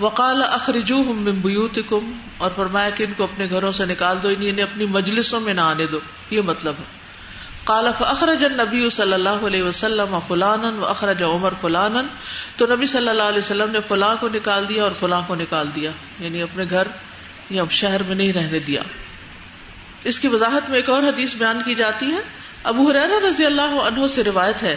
وقال 0.00 0.42
اخرجو 0.42 1.00
ہم 1.00 1.24
بیوت 1.24 1.78
کم 1.88 2.12
اور 2.38 2.50
فرمایا 2.56 2.90
کہ 2.90 3.04
ان 3.04 3.12
کو 3.16 3.24
اپنے 3.24 3.48
گھروں 3.50 3.72
سے 3.72 3.86
نکال 3.86 4.18
دو 4.22 4.30
یعنی 4.30 4.48
انہیں 4.48 4.62
اپنی 4.62 4.84
مجلسوں 4.84 5.40
میں 5.40 5.54
نہ 5.54 5.60
آنے 5.60 5.86
دو۔ 5.86 5.98
یہ 6.30 6.40
مطلب 6.40 6.74
ہے۔ 6.78 6.84
کالف 7.64 8.02
اخرج 8.02 8.44
نبی 8.44 8.90
صلی 8.90 9.12
اللہ 9.12 9.28
علیہ 9.28 9.62
وسلم 9.62 10.18
فلان 10.28 10.64
و 10.64 10.86
اخرج 10.86 11.22
عمر 11.22 11.52
فلان 11.60 12.06
تو 12.56 12.66
نبی 12.74 12.86
صلی 12.86 13.08
اللہ 13.08 13.22
علیہ 13.22 13.38
وسلم 13.38 13.70
نے 13.70 13.78
فلاں 13.88 14.16
کو 14.20 14.28
نکال 14.28 14.68
دیا 14.68 14.82
اور 14.82 14.92
فلاں 15.00 15.22
کو 15.26 15.34
نکال 15.34 15.68
دیا۔ 15.74 15.90
یعنی 16.18 16.42
اپنے 16.42 16.64
گھر 16.70 16.88
یا 17.50 17.62
شہر 17.70 18.02
میں 18.02 18.14
نہیں 18.14 18.32
رہنے 18.32 18.58
دیا۔ 18.58 18.82
اس 20.04 20.20
کی 20.20 20.28
وضاحت 20.28 20.68
میں 20.68 20.76
ایک 20.76 20.90
اور 20.90 21.02
حدیث 21.02 21.34
بیان 21.34 21.62
کی 21.64 21.74
جاتی 21.74 22.10
ہے۔ 22.10 22.20
ابو 22.64 22.90
حرار 22.90 23.22
رضی 23.22 23.46
اللہ 23.46 23.62
عنہ 23.62 24.06
سے 24.06 24.24
روایت 24.24 24.62
ہے 24.62 24.76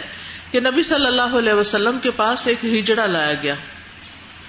کہ 0.50 0.60
نبی 0.60 0.82
صلی 0.82 1.06
اللہ 1.06 1.38
علیہ 1.38 1.52
وسلم 1.52 1.98
کے 2.02 2.10
پاس 2.10 2.46
ایک 2.46 2.64
ہجڑا 2.64 3.06
لایا 3.06 3.34
گیا۔ 3.42 3.54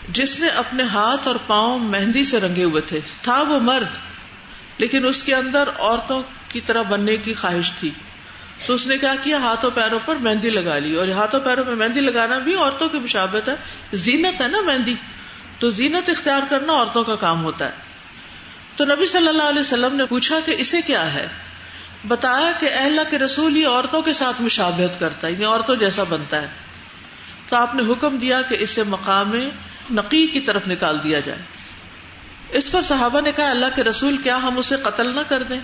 جس 0.09 0.39
نے 0.39 0.47
اپنے 0.47 0.83
ہاتھ 0.83 1.27
اور 1.27 1.35
پاؤں 1.47 1.79
مہندی 1.79 2.23
سے 2.23 2.39
رنگے 2.39 2.63
ہوئے 2.63 2.81
تھے۔ 2.81 2.99
تھا 3.21 3.41
وہ 3.41 3.59
مرد، 3.59 3.95
لیکن 4.77 5.05
اس 5.05 5.23
کے 5.23 5.35
اندر 5.35 5.69
عورتوں 5.79 6.23
کی 6.49 6.61
طرح 6.61 6.81
بننے 6.81 7.17
کی 7.17 7.33
خواہش 7.33 7.71
تھی۔ 7.79 7.89
تو 8.65 8.73
اس 8.73 8.87
نے 8.87 8.97
کیا 8.97 9.15
کیا؟ 9.23 9.37
ہاتھوں 9.37 9.71
پیروں 9.71 9.99
پر 10.05 10.15
مہندی 10.15 10.49
لگا 10.49 10.79
لی۔ 10.79 10.95
اور 10.95 11.07
ہاتھوں 11.07 11.39
پیروں 11.39 11.65
میں 11.65 11.75
مہندی 11.75 12.01
لگانا 12.01 12.37
بھی 12.37 12.55
عورتوں 12.55 12.89
کی 12.89 12.99
مشابت 12.99 13.49
ہے۔ 13.49 13.55
زینت 13.93 14.41
ہے 14.41 14.47
نا 14.47 14.61
مہندی۔ 14.61 14.95
تو 15.59 15.69
زینت 15.69 16.09
اختیار 16.09 16.41
کرنا 16.49 16.73
عورتوں 16.73 17.03
کا 17.03 17.15
کام 17.15 17.43
ہوتا 17.43 17.65
ہے۔ 17.65 17.71
تو 18.75 18.85
نبی 18.85 19.05
صلی 19.05 19.27
اللہ 19.27 19.43
علیہ 19.43 19.59
وسلم 19.59 19.95
نے 19.95 20.05
پوچھا 20.05 20.39
کہ 20.45 20.55
اسے 20.57 20.81
کیا 20.81 21.13
ہے؟ 21.13 21.27
بتایا 22.07 22.51
کہ 22.59 22.69
اللہ 22.73 23.01
کے 23.09 23.17
رسول 23.17 23.57
یہ 23.57 23.67
عورتوں 23.67 24.01
کے 24.01 24.13
ساتھ 24.13 24.41
مشابہت 24.41 24.99
کرتا 24.99 25.27
ہے 25.27 25.31
یعنی 25.31 25.45
عورتوں 25.45 25.75
جیسا 25.75 26.03
بنتا 26.03 26.41
ہے۔ 26.41 26.47
تو 27.47 27.55
آپ 27.55 27.75
نے 27.75 27.83
حکم 27.91 28.17
دیا 28.17 28.41
کہ 28.41 28.57
اسے 28.59 28.83
مقام 28.83 29.31
نقی 29.91 30.27
کی 30.27 30.39
طرف 30.39 30.67
نکال 30.67 31.03
دیا 31.03 31.19
جائے۔ 31.19 31.39
اس 32.49 32.71
پر 32.71 32.81
صحابہ 32.81 33.21
نے 33.21 33.31
کہا، 33.31 33.49
اللہ 33.49 33.65
کے 33.75 33.83
رسول، 33.83 34.17
کیا 34.17 34.37
ہم 34.37 34.57
اسے 34.57 34.75
قتل 34.83 35.15
نہ 35.15 35.19
کر 35.27 35.43
دیں؟ 35.43 35.59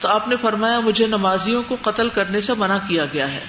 تو 0.00 0.08
آپ 0.08 0.28
نے 0.28 0.36
فرمایا، 0.36 0.80
مجھے 0.80 1.06
نمازیوں 1.06 1.62
کو 1.62 1.76
قتل 1.82 2.08
کرنے 2.08 2.40
سے 2.40 2.54
منع 2.54 2.78
کیا 2.88 3.04
گیا 3.12 3.32
ہے۔ 3.32 3.44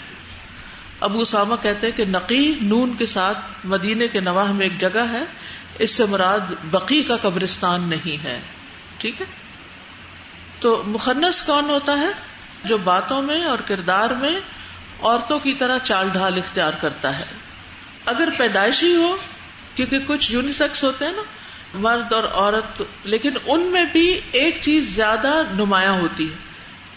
ابو 1.00 1.20
اسامہ 1.20 1.56
کہتے 1.62 1.92
کہ 1.92 2.06
نقی 2.06 2.56
نون 2.62 2.96
کے 2.96 3.06
ساتھ 3.06 3.38
مدینے 3.64 4.08
کے 4.08 4.20
نواح 4.20 4.52
میں 4.52 4.66
ایک 4.66 4.80
جگہ 4.80 5.06
ہے۔ 5.10 5.24
اس 5.80 5.92
سے 5.92 6.06
مراد 6.06 6.40
بقی 6.64 7.04
کا 7.04 7.18
قبرستان 7.22 7.82
نہیں 7.82 8.24
ہے۔ 8.24 8.42
ٹھیک 8.98 9.22
ہے؟ 9.22 9.26
تو 10.60 10.84
مخنس 10.86 11.44
کون 11.44 11.70
ہوتا 11.70 12.00
ہے؟ 12.00 12.10
جو 12.64 12.78
باتوں 12.78 13.22
میں 13.22 13.44
اور 13.44 13.58
کردار 13.60 14.10
میں 14.10 14.40
عورتوں 15.02 15.40
کی 15.40 15.54
طرح 15.54 15.78
چال 15.84 16.10
ڈھال 16.10 16.38
اختیار 16.38 16.74
کرتا 16.74 17.20
ہے۔ 17.20 17.26
اگر 18.06 18.30
پیدائشی 18.38 18.96
ہو 18.96 19.18
کیونکہ 19.76 20.00
کچھ 20.00 20.32
یونیسیکس 20.32 20.84
ہوتے 20.84 21.06
ہیں 21.06 21.12
نا، 21.12 21.22
مرد 21.74 22.14
اور 22.14 22.24
عورت، 22.24 22.82
لیکن 23.04 23.30
ان 23.46 23.62
میں 23.62 23.86
بھی 23.92 24.20
ایک 24.32 24.58
چیز 24.62 24.96
زیادہ 24.96 25.42
نمایاں 25.54 25.94
ہوتی 25.94 26.30
ہے 26.32 26.36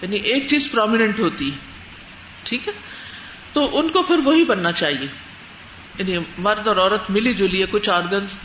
یعنی 0.03 0.17
ایک 0.17 0.49
چیز 0.49 0.71
پرومیننٹ 0.73 1.21
ہوتی 1.21 1.53
ہے، 1.53 1.57
ٹھیک 2.43 2.69
ہے؟ 2.69 2.73
تو 3.53 3.79
ان 3.79 3.89
کو 3.89 4.03
پھر 4.03 4.19
وہی 4.25 4.45
بننا 4.45 4.73
چاہیے۔ 4.73 5.07
یعنی 5.99 6.25
مرد 6.39 6.69
اور 6.69 6.77
عورت 6.77 7.11
ملی 7.11 7.35
جلی 7.35 7.61
ہے، 7.61 7.67
کچھ 7.71 7.91
آرگنس 7.91 8.37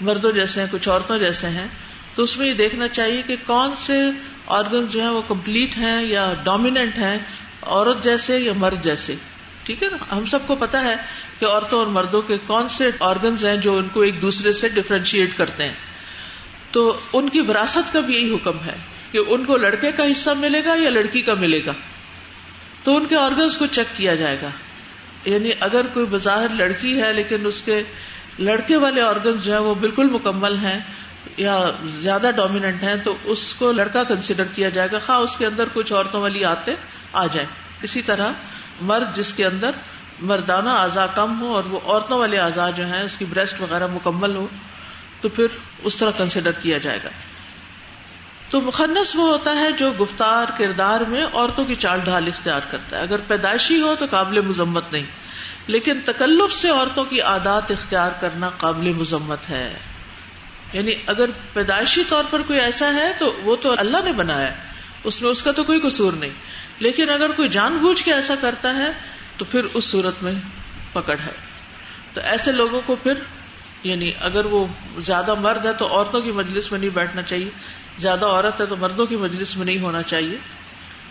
مردوں 0.00 0.32
جیسے 0.32 0.60
ہیں، 0.60 0.68
کچھ 0.70 0.88
عورتوں 0.88 1.18
جیسے 1.18 1.46
ہیں۔ 1.46 1.68
تو 2.14 2.22
اس 2.22 2.38
میں 2.38 2.46
یہ 2.46 2.52
دیکھنا 2.52 2.88
چاہیے 2.88 3.22
کہ 3.22 3.36
کون 3.46 3.76
سے 3.76 4.10
آرگنس 4.46 4.92
جو 4.92 5.00
ہیں 5.00 5.10
وہ 5.10 5.22
کمپلیٹ 5.28 5.76
ہیں 5.76 6.02
یا 6.02 6.34
ڈومیننٹ 6.44 6.98
ہیں، 6.98 7.18
عورت 7.62 8.04
جیسے 8.04 8.38
یا 8.38 8.52
مرد 8.56 8.84
جیسے۔ 8.84 9.14
ٹھیک 9.64 9.82
ہے 9.82 9.88
نا؟ 9.88 10.16
ہم 10.16 10.26
سب 10.26 10.38
کو 10.46 10.54
پتا 10.54 10.84
ہے 10.84 10.94
کہ 11.38 11.46
عورتوں 11.46 11.78
اور 11.78 11.86
مردوں 11.86 12.20
کے 12.20 12.38
کون 12.38 12.68
سے 12.68 12.90
آرگنز 13.00 13.44
ہیں 13.44 13.56
جو 13.56 13.76
ان 13.76 13.88
کو 13.88 14.00
ایک 14.00 14.22
دوسرے 14.22 14.52
سے 14.52 14.68
ڈفرینشیٹ 14.68 15.30
کرتے 15.36 15.64
ہیں۔ 15.64 15.74
تو 16.70 17.00
ان 17.12 17.28
کی 17.28 17.40
وراثت 17.40 17.92
کا 17.92 18.00
بھی 18.00 18.14
یہی 18.14 18.34
حکم 18.34 18.58
ہے 18.66 18.76
کہ 19.12 19.20
ان 19.26 19.44
کو 19.44 19.56
لڑکے 19.56 19.92
کا 19.92 20.10
حصہ 20.10 20.30
ملے 20.30 20.64
گا 20.64 20.74
یا 20.78 20.90
لڑکی 20.90 21.20
کا 21.20 21.34
ملے 21.34 21.60
گا۔ 21.66 21.72
تو 22.84 22.96
ان 22.96 23.04
کے 23.04 23.16
آرگنس 23.16 23.56
کو 23.56 23.66
چیک 23.66 23.96
کیا 23.96 24.14
جائے 24.14 24.38
گا۔ 24.42 24.50
یعنی 25.24 25.50
اگر 25.60 25.86
کوئی 25.86 26.06
بظاہر 26.06 26.48
لڑکی 26.48 27.02
ہے 27.02 27.12
لیکن 27.12 27.46
اس 27.46 27.62
کے 27.62 27.82
لڑکے 28.38 28.76
والے 28.76 29.00
آرگنس 29.00 29.44
جو 29.44 29.52
ہے 29.52 29.58
وہ 29.58 29.74
بالکل 29.74 30.06
مکمل 30.10 30.56
ہیں 30.56 30.80
یا 31.36 31.70
زیادہ 31.84 32.30
ڈومیننٹ 32.36 32.82
ہیں 32.82 32.96
تو 32.96 33.16
اس 33.24 33.54
کو 33.54 33.72
لڑکا 33.72 34.04
کنسیڈر 34.04 34.44
کیا 34.54 34.68
جائے 34.68 34.88
گا۔ 34.92 34.98
خواہ 35.06 35.18
اس 35.18 35.36
کے 35.36 35.46
اندر 35.46 35.64
کچھ 35.72 35.92
عورتوں 35.92 36.20
والی 36.20 36.44
آتے 36.44 36.74
آ 37.12 37.26
جائیں۔ 37.26 37.48
اسی 37.82 38.02
طرح 38.02 38.32
مرد 38.82 39.16
جس 39.16 39.34
کے 39.34 39.46
اندر 39.46 39.70
مردانہ 40.20 40.68
اعضاء 40.68 41.06
کم 41.14 41.40
ہو 41.40 41.54
اور 41.54 41.64
وہ 41.64 41.80
عورتوں 41.84 42.18
والے 42.18 42.38
اعضاء 42.38 42.70
جو 42.70 42.86
ہیں، 42.86 43.02
اس 43.02 43.16
کی 43.16 43.24
بریسٹ 43.24 43.60
وغیرہ 43.60 43.86
مکمل 43.86 44.36
ہو 44.36 44.46
تو 45.20 45.28
پھر 45.28 45.46
اس 45.82 45.96
طرح 45.96 46.10
کنسیڈر 46.10 46.52
کیا 46.52 46.78
جائے 46.78 46.98
گا۔ 47.04 47.08
تو 48.50 48.60
مخنص 48.60 49.16
وہ 49.16 49.28
ہوتا 49.28 49.54
ہے 49.54 49.72
جو 49.72 49.92
گفتار 49.92 50.58
کردار 50.58 51.00
میں 51.00 51.26
عورتوں 51.34 51.64
کی 51.64 51.74
چال 51.74 52.00
ڈھال 52.00 52.26
اختیار 52.26 52.60
کرتا 52.70 52.96
ہے۔ 52.96 53.02
اگر 53.02 53.20
پیدائشی 53.20 53.80
ہو 53.80 53.94
تو 53.98 54.04
قابل 54.10 54.40
مذمت 54.40 54.92
نہیں، 54.92 55.06
لیکن 55.66 56.00
تکلف 56.04 56.52
سے 56.52 56.70
عورتوں 56.70 57.04
کی 57.04 57.20
عادات 57.20 57.70
اختیار 57.70 58.10
کرنا 58.20 58.50
قابل 58.56 58.92
مذمت 58.92 59.50
ہے۔ 59.50 59.78
یعنی 60.72 60.92
اگر 61.06 61.30
پیدائشی 61.52 62.02
طور 62.08 62.24
پر 62.30 62.42
کوئی 62.42 62.60
ایسا 62.60 62.94
ہے 62.94 63.12
تو 63.18 63.36
وہ 63.44 63.56
تو 63.56 63.74
اللہ 63.78 63.96
نے 64.04 64.12
بنایا 64.12 64.52
ہے۔ 64.52 64.71
اس 65.04 65.22
میں 65.22 65.30
اس 65.30 65.42
کا 65.42 65.52
تو 65.52 65.64
کوئی 65.64 65.80
قصور 65.80 66.12
نہیں۔ 66.12 66.30
لیکن 66.78 67.10
اگر 67.10 67.32
کوئی 67.32 67.48
جان 67.48 67.78
بوجھ 67.78 68.04
کے 68.04 68.12
ایسا 68.12 68.34
کرتا 68.40 68.76
ہے، 68.76 68.92
تو 69.36 69.44
پھر 69.44 69.64
اس 69.64 69.84
صورت 69.84 70.22
میں 70.22 70.34
پکڑ 70.92 71.18
ہے۔ 71.18 71.32
تو 72.14 72.20
ایسے 72.20 72.52
لوگوں 72.52 72.80
کو 72.86 72.96
پھر 72.96 73.14
یعنی 73.82 74.12
اگر 74.20 74.44
وہ 74.44 74.66
زیادہ 74.98 75.34
مرد 75.34 75.66
ہے 75.66 75.72
تو 75.72 75.86
عورتوں 75.86 76.20
کی 76.20 76.32
مجلس 76.32 76.72
میں 76.72 76.80
نہیں 76.80 76.90
بیٹھنا 76.90 77.22
چاہیے۔ 77.22 77.50
زیادہ 77.96 78.24
عورت 78.26 78.60
ہے 78.60 78.66
تو 78.66 78.76
مردوں 78.76 79.06
کی 79.06 79.16
مجلس 79.16 79.56
میں 79.56 79.66
نہیں 79.66 79.78
ہونا 79.78 80.02
چاہیے۔ 80.02 80.36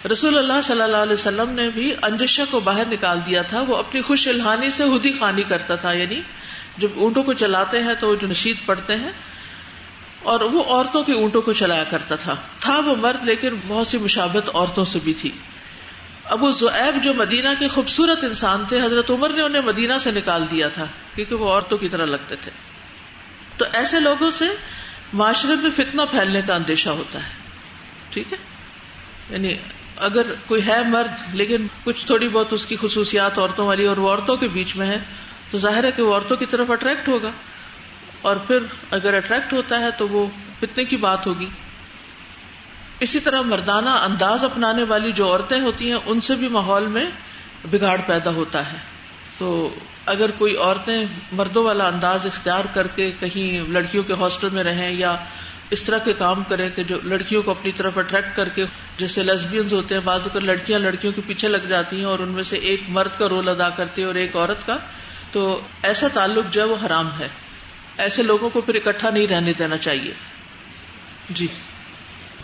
رسول 0.07 0.37
اللہ 0.37 0.61
صلی 0.63 0.81
اللہ 0.81 0.97
علیہ 0.97 1.13
وسلم 1.13 1.49
نے 1.49 1.69
بھی 1.69 1.93
انجشا 2.01 2.43
کو 2.51 2.59
باہر 2.59 2.83
نکال 2.91 3.19
دیا 3.25 3.41
تھا۔ 3.41 3.61
وہ 3.67 3.77
اپنی 3.77 4.01
خوش 4.01 4.27
الحانی 4.27 4.69
سے 4.69 4.83
ہدی 4.83 5.13
خانی 5.13 5.43
کرتا 5.43 5.75
تھا۔ 5.75 5.91
یعنی 5.91 6.21
جب 6.77 6.89
اونٹوں 6.95 7.23
کو 7.23 7.33
چلاتے 7.33 7.83
ہیں 7.83 7.93
تو 7.99 8.09
وہ 8.09 8.15
جو 8.15 8.27
نشید 8.27 8.55
پڑتے 8.65 8.95
ہیں 8.95 9.11
اور 10.23 10.39
وہ 10.39 10.63
عورتوں 10.63 11.03
کے 11.03 11.13
اونٹوں 11.13 11.41
کو 11.41 11.53
چلایا 11.53 11.83
کرتا 11.83 12.15
تھا۔ 12.15 12.35
تھا 12.59 12.79
وہ 12.79 12.95
مرد، 12.95 13.25
لیکن 13.25 13.49
بہت 13.67 13.87
سی 13.87 13.97
مشابت 13.97 14.49
عورتوں 14.53 14.85
سے 14.85 14.99
بھی 15.03 15.13
تھی۔ 15.13 15.31
ابو 16.25 16.51
زیب 16.51 17.03
جو 17.03 17.13
مدینہ 17.13 17.49
کے 17.59 17.67
خوبصورت 17.67 18.23
انسان 18.23 18.63
تھے، 18.69 18.81
حضرت 18.81 19.11
عمر 19.11 19.29
نے 19.29 19.41
انہیں 19.41 19.61
مدینہ 19.61 19.93
سے 19.99 20.11
نکال 20.11 20.45
دیا 20.51 20.69
تھا، 20.69 20.85
کیونکہ 21.15 21.35
وہ 21.35 21.49
عورتوں 21.49 21.77
کی 21.77 21.89
طرح 21.89 22.05
لگتے 22.05 22.35
تھے۔ 22.35 22.51
تو 23.57 23.65
ایسے 23.73 23.99
لوگوں 23.99 24.29
سے 24.29 24.45
معاشرے 25.13 25.55
میں 25.55 25.69
فتنا 25.75 26.05
پھیلنے 26.05 26.41
کا 26.41 26.55
اندیشہ 26.55 26.89
ہوتا 26.89 27.19
ہے۔ 27.19 27.33
ٹھیک 28.09 28.33
ہے؟ 28.33 28.37
یعنی 29.29 29.55
اگر 29.97 30.33
کوئی 30.33 30.67
ہے 30.67 30.81
مرد، 30.87 31.35
لیکن 31.35 31.67
کچھ 31.83 32.05
تھوڑی 32.05 32.29
بہت 32.29 32.53
اس 32.53 32.65
کی 32.65 32.75
خصوصیات 32.81 33.39
عورتوں 33.39 33.67
والی 33.67 33.85
اور 33.85 33.97
وہ 33.97 34.09
عورتوں 34.09 34.37
کے 34.37 34.47
بیچ 34.47 34.75
میں 34.75 34.87
ہے، 34.87 34.99
تو 35.51 35.57
ظاہر 35.57 35.83
ہے 35.83 35.91
کہ 35.91 36.01
وہ 36.01 36.13
عورتوں 36.13 36.37
کی 36.37 36.45
طرف 36.45 36.71
اٹریکٹ 36.71 37.09
ہوگا۔ 37.09 37.31
اور 38.21 38.35
پھر 38.35 38.57
اگر 38.91 39.13
اٹریکٹ 39.13 39.53
ہوتا 39.53 39.79
ہے 39.79 39.89
تو 39.97 40.07
وہ 40.07 40.27
فتنے 40.59 40.83
کی 40.83 40.97
بات 40.97 41.27
ہوگی۔ 41.27 41.49
اسی 42.99 43.19
طرح 43.19 43.41
مردانہ 43.41 43.89
انداز 43.89 44.45
اپنانے 44.45 44.83
والی 44.83 45.11
جو 45.11 45.27
عورتیں 45.27 45.61
ہوتی 45.61 45.91
ہیں، 45.91 45.99
ان 46.05 46.21
سے 46.21 46.35
بھی 46.35 46.47
ماحول 46.47 46.85
میں 46.85 47.05
بگاڑ 47.71 47.97
پیدا 48.05 48.31
ہوتا 48.31 48.71
ہے۔ 48.71 48.77
تو 49.37 49.75
اگر 50.05 50.31
کوئی 50.31 50.55
عورتیں 50.55 51.05
مردوں 51.31 51.63
والا 51.63 51.87
انداز 51.87 52.25
اختیار 52.25 52.65
کر 52.73 52.87
کے 52.87 53.11
کہیں 53.11 53.69
لڑکیوں 53.69 54.03
کے 54.03 54.13
ہاسٹل 54.13 54.49
میں 54.49 54.63
رہیں 54.63 54.91
یا 54.91 55.15
اس 55.69 55.83
طرح 55.83 55.97
کے 55.97 56.13
کام 56.13 56.43
کریں 56.43 56.69
کہ 56.69 56.83
جو 56.83 56.97
لڑکیوں 57.03 57.43
کو 57.43 57.51
اپنی 57.51 57.71
طرف 57.71 57.97
اٹریکٹ 57.97 58.35
کر 58.35 58.49
کے، 58.49 58.65
جیسے 58.97 59.23
لیسبینز 59.23 59.73
ہوتے 59.73 59.95
ہیں، 59.95 60.01
بعض 60.01 60.19
اگر 60.25 60.41
لڑکیاں 60.41 60.79
لڑکیوں 60.79 61.13
کے 61.13 61.21
پیچھے 61.27 61.47
لگ 61.47 61.65
جاتی 61.69 61.97
ہیں 61.97 62.05
اور 62.05 62.19
ان 62.19 62.31
میں 62.31 62.43
سے 62.43 62.55
ایک 62.55 62.81
مرد 62.87 63.19
کا 63.19 63.29
رول 63.29 63.47
ادا 63.47 63.69
کرتی 63.69 64.01
ہے 64.01 64.07
اور 64.07 64.15
ایک 64.15 64.35
عورت 64.35 64.65
کا۔ 64.65 64.77
تو 65.31 65.61
ایسا 65.83 66.07
تعلق 66.13 66.45
جو 66.51 66.61
ہے 66.61 66.67
وہ 66.67 66.75
حرام 66.85 67.07
ہے۔ 67.19 67.27
ایسے 68.01 68.23
لوگوں 68.23 68.49
کو 68.49 68.61
پھر 68.61 68.75
اکٹھا 68.75 69.09
نہیں 69.09 69.27
رہنے 69.27 69.53
دینا 69.53 69.77
چاہیے۔ 69.77 70.11
جی۔ 71.29 71.47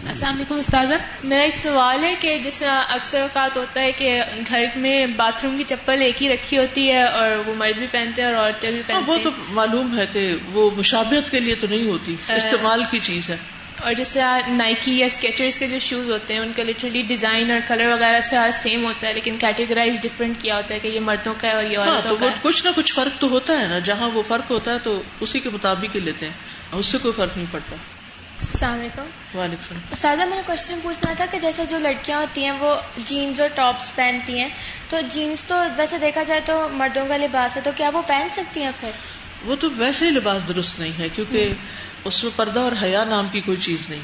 السلام 0.09 0.35
علیکم 0.35 0.55
استاذہ۔ 0.55 0.93
میرا 1.23 1.43
ایک 1.43 1.55
سوال 1.55 2.03
ہے 2.03 2.15
کہ 2.19 2.37
جس 2.43 2.59
طرح 2.59 2.83
اکثر 2.89 3.21
اوقات 3.21 3.57
ہوتا 3.57 3.81
ہے 3.81 3.91
کہ 3.91 4.21
گھر 4.47 4.65
میں 4.75 5.05
باتھ 5.05 5.45
روم 5.45 5.57
کی 5.57 5.63
چپل 5.67 6.01
ایک 6.01 6.23
ہی 6.23 6.29
رکھی 6.29 6.57
ہوتی 6.57 6.91
ہے 6.91 7.03
اور 7.03 7.31
وہ 7.47 7.53
مرد 7.55 7.77
بھی 7.77 7.87
پہنتے 7.87 8.21
ہیں 8.21 8.33
اور 8.33 8.45
عورتیں 8.45 8.71
بھی 8.71 8.81
پہنتے 8.87 9.11
وہ 9.11 9.17
تو 9.23 9.29
معلوم 9.49 9.99
ہے 9.99 10.05
کہ 10.13 10.35
وہ 10.51 10.71
مشابہت 10.77 11.31
کے 11.31 11.39
لیے 11.39 11.55
تو 11.55 11.67
نہیں 11.69 11.87
ہوتی 11.87 12.15
استعمال 12.29 12.83
کی 12.91 12.99
چیز 12.99 13.29
ہے۔ 13.29 13.37
اور 13.77 13.93
طرح 14.13 14.39
نائکی 14.47 14.99
یا 14.99 15.05
اسکیچرس 15.05 15.59
کے 15.59 15.67
جو 15.67 15.79
شوز 15.79 16.11
ہوتے 16.11 16.33
ہیں 16.33 16.41
ان 16.41 16.51
کا 16.55 16.63
لٹرلی 16.63 17.01
ڈیزائن 17.01 17.51
اور 17.51 17.59
کلر 17.67 17.87
وغیرہ 17.87 18.19
سے 18.19 18.35
سیم 18.53 18.85
ہوتا 18.85 19.07
ہے 19.07 19.13
لیکن 19.13 19.37
کیٹیگرائز 19.37 20.01
ڈفرینٹ 20.01 20.41
کیا 20.41 20.55
ہوتا 20.55 20.73
ہے 20.75 20.79
کہ 20.79 20.87
یہ 20.87 20.99
مردوں 20.99 21.33
کا 21.37 21.47
ہے 21.47 21.53
اور 21.53 21.63
یہ 21.63 21.77
ہاں، 21.77 22.01
تو 22.09 22.17
کچھ 22.41 22.65
نہ 22.65 22.69
کچھ 22.75 22.93
فرق 22.93 23.19
تو 23.19 23.27
ہوتا 23.27 23.53
ہے 23.53 23.67
نا 23.67 23.79
جہاں 23.79 24.09
وہ 24.09 24.23
فرق 24.27 24.51
ہوتا 24.51 24.73
ہے 24.73 24.79
تو 24.79 25.01
اسی 25.19 25.39
کے 25.39 25.49
مطابق 25.49 25.95
ہی 25.95 25.99
لیتے 25.99 26.25
ہیں 26.25 26.33
اس 26.71 26.85
سے 26.85 26.97
کوئی 26.97 27.13
فرق 27.13 27.37
نہیں 27.37 27.47
پڑتا۔ 27.51 27.75
السلام 28.39 28.79
علیکم۔ 28.79 29.37
وعلیکم 29.37 29.61
السلام۔ 29.61 29.81
استاذہ 29.91 30.21
میں 30.21 30.35
نے 30.35 30.41
کوشچن 30.45 30.79
پوچھنا 30.83 31.13
تھا 31.13 31.25
کہ 31.31 31.39
جیسے 31.39 31.65
جو 31.69 31.79
لڑکیاں 31.79 32.19
ہوتی 32.19 32.43
ہیں 32.43 32.51
وہ 32.51 32.75
جینس 32.97 33.39
اور 33.39 33.49
ٹاپس 33.55 33.95
پہنتی 33.95 34.39
ہیں 34.39 34.49
تو 34.89 34.97
جینس 35.09 35.43
تو 35.43 35.55
ویسے 35.77 35.97
دیکھا 35.97 36.23
جائے 36.23 36.41
تو 36.45 36.67
مردوں 36.71 37.05
کا 37.05 37.17
لباس 37.17 37.55
ہے 37.57 37.61
تو 37.61 37.71
کیا 37.75 37.89
وہ 37.93 38.01
پہن 38.07 38.27
سکتی 38.31 38.63
ہیں 38.63 38.71
پھر؟ 38.79 38.91
وہ 39.45 39.55
تو 39.55 39.69
ویسے 39.77 40.05
ہی 40.05 40.11
لباس 40.11 40.47
درست 40.47 40.79
نہیں 40.79 40.91
ہے 40.99 41.09
کیونکہ 41.09 41.53
اس 42.03 42.23
میں 42.23 42.31
پردہ 42.36 42.60
اور 42.60 42.71
حیا 42.81 43.03
نام 43.03 43.29
کی 43.29 43.41
کوئی 43.41 43.57
چیز 43.57 43.86
نہیں۔ 43.89 44.01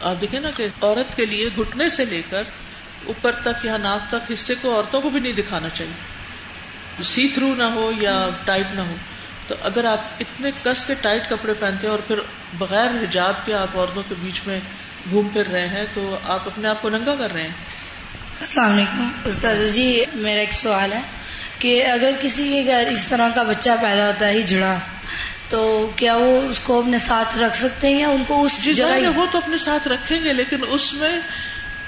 آپ 0.00 0.20
دیکھیں 0.20 0.40
نا 0.40 0.50
کہ 0.56 0.66
عورت 0.82 1.16
کے 1.16 1.26
لیے 1.26 1.48
گھٹنے 1.56 1.88
سے 1.88 2.04
لے 2.04 2.22
کر 2.30 2.42
اوپر 3.06 3.32
تک 3.32 3.64
یا 3.64 3.76
ناک 3.76 4.08
تک 4.08 4.32
حصے 4.32 4.54
کو 4.60 4.76
عورتوں 4.76 5.00
کو 5.00 5.10
بھی 5.10 5.20
نہیں 5.20 5.32
دکھانا 5.32 5.68
چاہیے۔ 5.68 5.92
سی 7.02 7.28
تھرو 7.28 7.54
نہ 7.54 7.62
ہو 7.62 7.92
یا 8.00 8.28
ٹائٹ 8.44 8.66
نہ 8.74 8.80
ہو۔ 8.80 8.94
تو 9.46 9.54
اگر 9.62 9.84
آپ 9.84 10.00
اتنے 10.20 10.50
کس 10.64 10.84
کے 10.84 10.94
ٹائٹ 11.00 11.30
کپڑے 11.30 11.54
پہنتے 11.54 11.86
ہیں 11.86 11.90
اور 11.90 11.98
پھر 11.98 12.18
بغیر 12.54 12.90
حجاب 12.90 13.34
کے 13.44 13.54
آپ 13.54 13.76
عورتوں 13.76 14.02
کے 14.08 14.14
بیچ 14.22 14.40
میں 14.46 14.60
گھوم 15.10 15.28
پھر 15.28 15.46
رہے 15.46 15.68
ہیں 15.68 15.86
تو 15.94 16.18
آپ 16.24 16.40
اپنے 16.46 16.68
آپ 16.68 16.82
کو 16.82 16.88
ننگا 16.88 17.14
کر 17.14 17.32
رہے 17.32 17.42
ہیں۔ 17.42 17.54
السلام 18.40 18.72
علیکم۔ 18.72 19.08
استاد 19.24 19.54
جی 19.72 20.04
میرا 20.14 20.40
ایک 20.40 20.52
سوال 20.52 20.92
ہے 20.92 21.00
کہ 21.58 21.86
اگر 21.86 22.10
کسی 22.20 22.48
کے 22.48 22.64
گھر 22.66 22.86
اس 22.90 23.06
طرح 23.06 23.28
کا 23.34 23.42
بچہ 23.42 23.70
پیدا 23.82 24.06
ہوتا 24.06 24.26
ہے 24.26 24.40
جڑا 24.40 24.78
تو 25.52 25.62
کیا 25.96 26.16
وہ 26.16 26.40
اس 26.42 26.60
کو 26.60 26.78
اپنے 26.80 26.98
ساتھ 26.98 27.38
رکھ 27.38 27.56
سکتے 27.56 27.88
ہیں 27.88 28.00
یا 28.00 28.08
ان 28.08 28.22
کو 28.26 28.42
اس 28.42 28.62
جی 28.64 28.74
جگہ 28.74 29.08
وہ 29.16 29.26
تو 29.30 29.38
اپنے 29.38 29.58
ساتھ 29.58 29.88
رکھیں 29.88 30.24
گے 30.24 30.32
لیکن 30.32 30.60
اس 30.68 30.92
میں 30.94 31.18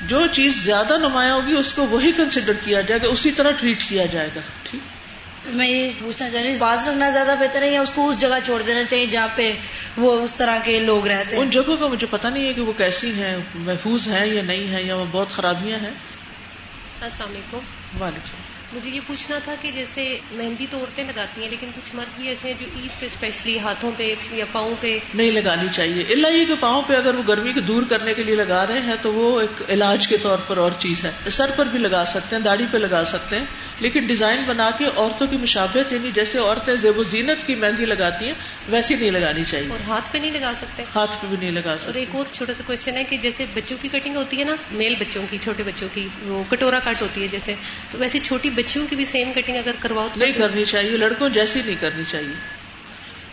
جو 0.06 0.26
چیز 0.32 0.56
زیادہ 0.64 0.98
نمایاں 0.98 1.34
ہوگی 1.34 1.52
اس 1.52 1.72
کو 1.72 1.86
وہی 1.86 2.12
کنسیڈر 2.16 2.52
کیا 2.64 2.80
جائے 2.80 3.00
گا 3.02 3.08
اسی 3.08 3.30
طرح 3.30 3.50
ٹریٹ 3.50 3.88
کیا 3.88 4.06
جائے 4.06 4.28
گا 4.36 4.40
ٹھیک؟ 4.62 4.80
میں 5.46 5.68
یہ 5.68 5.88
پوچھنا 5.98 6.30
چاہ 6.30 6.42
رہی 6.42 6.52
ہوں 6.52 6.58
پاس 6.60 6.86
رکھنا 6.88 7.10
زیادہ 7.10 7.34
بہتر 7.40 7.62
ہے 7.62 7.70
یا 7.70 7.80
اس 7.80 7.92
کو 7.92 8.08
اس 8.08 8.20
جگہ 8.20 8.38
چھوڑ 8.44 8.62
دینا 8.62 8.84
چاہیے 8.84 9.06
جہاں 9.06 9.28
پہ 9.34 9.52
وہ 9.96 10.12
اس 10.20 10.34
طرح 10.34 10.58
کے 10.64 10.78
لوگ 10.80 11.06
رہتے 11.06 11.36
ہیں؟ 11.36 11.42
ان 11.42 11.50
جگہوں 11.50 11.76
کا 11.76 11.86
مجھے 11.86 12.06
پتا 12.10 12.28
نہیں 12.30 12.46
ہے 12.48 12.52
کہ 12.52 12.60
وہ 12.60 12.72
کیسی 12.72 13.12
ہیں 13.12 13.36
محفوظ 13.54 14.08
ہیں 14.08 14.26
یا 14.26 14.42
نہیں 14.42 14.72
ہے 14.72 14.82
یا 14.82 14.96
وہ 14.96 15.04
بہت 15.10 15.28
خرابیاں 15.30 15.78
ہیں۔ 15.78 15.94
السلام 17.00 17.28
علیکم۔ 17.30 17.58
وعلیکم 18.00 18.53
مجھے 18.74 18.90
یہ 18.90 19.00
پوچھنا 19.06 19.38
تھا 19.44 19.54
کہ 19.60 19.70
جیسے 19.74 20.18
مہندی 20.32 20.66
تو 20.70 20.78
عورتیں 20.78 21.04
لگاتی 21.04 21.42
ہیں، 21.42 21.50
لیکن 21.50 21.70
کچھ 21.76 21.94
مرد 21.94 22.16
بھی 22.16 22.28
ایسے 22.28 22.48
ہیں 22.48 22.54
جو 22.60 22.66
عید 22.76 23.00
پہ 23.00 23.06
اسپیشلی 23.06 23.58
ہاتھوں 23.58 23.90
پہ 23.96 24.14
یا 24.30 24.44
پاؤں 24.52 24.74
پہ 24.80 24.98
نہیں 25.14 25.30
لگانی 25.30 25.68
چاہیے۔ 25.72 26.04
اللہ 26.10 26.28
یہ 26.28 26.44
کہ 26.44 26.54
پاؤں 26.54 26.82
پہ 26.82 26.96
اگر 26.96 27.14
وہ 27.14 27.22
گرمی 27.28 27.52
کو 27.52 27.60
دور 27.60 27.82
کرنے 27.82 28.14
کے 28.14 28.22
لیے 28.22 28.34
لگا 28.34 28.66
رہے 28.66 28.80
ہیں 28.80 28.96
تو 29.02 29.12
وہ 29.12 29.40
ایک 29.40 29.62
علاج 29.68 30.08
کے 30.08 30.16
طور 30.16 30.38
پر 30.46 30.56
اور 30.56 30.70
چیز 30.78 31.04
ہے۔ 31.04 31.30
سر 31.30 31.50
پر 31.56 31.66
بھی 31.66 31.78
لگا 31.78 32.04
سکتے 32.04 32.36
ہیں، 32.36 32.42
داڑھی 32.42 32.66
پہ 32.70 32.78
لگا 32.78 33.04
سکتے 33.04 33.38
ہیں 33.38 33.44
لیکن 33.80 34.06
ڈیزائن 34.06 34.42
بنا 34.46 34.70
کے 34.70 34.84
عورتوں 34.96 35.26
کی 35.26 35.36
مشابت 35.36 35.92
یعنی 35.92 36.10
جیسے 36.14 36.38
عورتیں 36.38 36.74
زیب 36.76 36.98
و 36.98 37.02
زینت 37.02 37.46
کی 37.46 37.54
مہندی 37.54 37.84
لگاتی 37.86 38.26
ہیں 38.26 38.32
ویسی 38.68 38.94
نہیں 38.94 39.10
لگانی 39.10 39.44
چاہیے۔ 39.44 39.68
اور 39.70 39.78
ہاتھ 39.88 40.12
پہ 40.12 40.18
نہیں 40.18 40.30
لگا 40.30 40.52
سکتے۔ 40.56 40.84
ہاتھ 40.94 41.16
پہ 41.20 41.26
بھی 41.26 41.36
نہیں 41.36 41.50
لگا 41.50 41.74
سکتے 41.78 41.86
اور 41.86 41.94
ایک 41.94 42.08
اور 42.12 42.24
چھوٹا 42.32 42.54
سا 42.54 42.62
کوشچن 42.66 42.96
ہے 42.96 43.04
کہ 43.04 43.16
جیسے 43.16 43.44
بچوں 43.54 43.76
کی 43.82 43.88
کٹنگ 43.88 44.16
ہوتی 44.16 44.38
ہے 44.38 44.44
نا 44.44 44.54
میل 44.70 44.94
بچوں 44.94 45.22
کی 45.30 45.38
چھوٹے 45.38 45.62
بچوں 45.62 45.88
کی 45.94 46.08
وہ 46.22 46.42
کٹورا 46.50 46.78
کٹ 46.84 47.02
ہوتی 47.02 47.22
ہے 47.22 47.28
جیسے۔ 47.28 47.54
تو 47.90 47.98
ویسے 47.98 48.18
چھوٹی 48.18 48.50
بچوں 48.50 48.86
کی 48.90 48.96
بھی 48.96 49.04
سیم 49.04 49.32
کٹنگ 49.32 49.56
اگر 49.56 49.72
کرواؤ 49.80 50.08
نہیں 50.16 50.32
کرنی 50.32 50.64
چاہیے 50.64 50.96
لڑکوں 50.96 51.28
جیسی 51.28 51.62
نہیں 51.66 51.76
کرنی 51.80 52.02
چاہیے۔ 52.10 52.34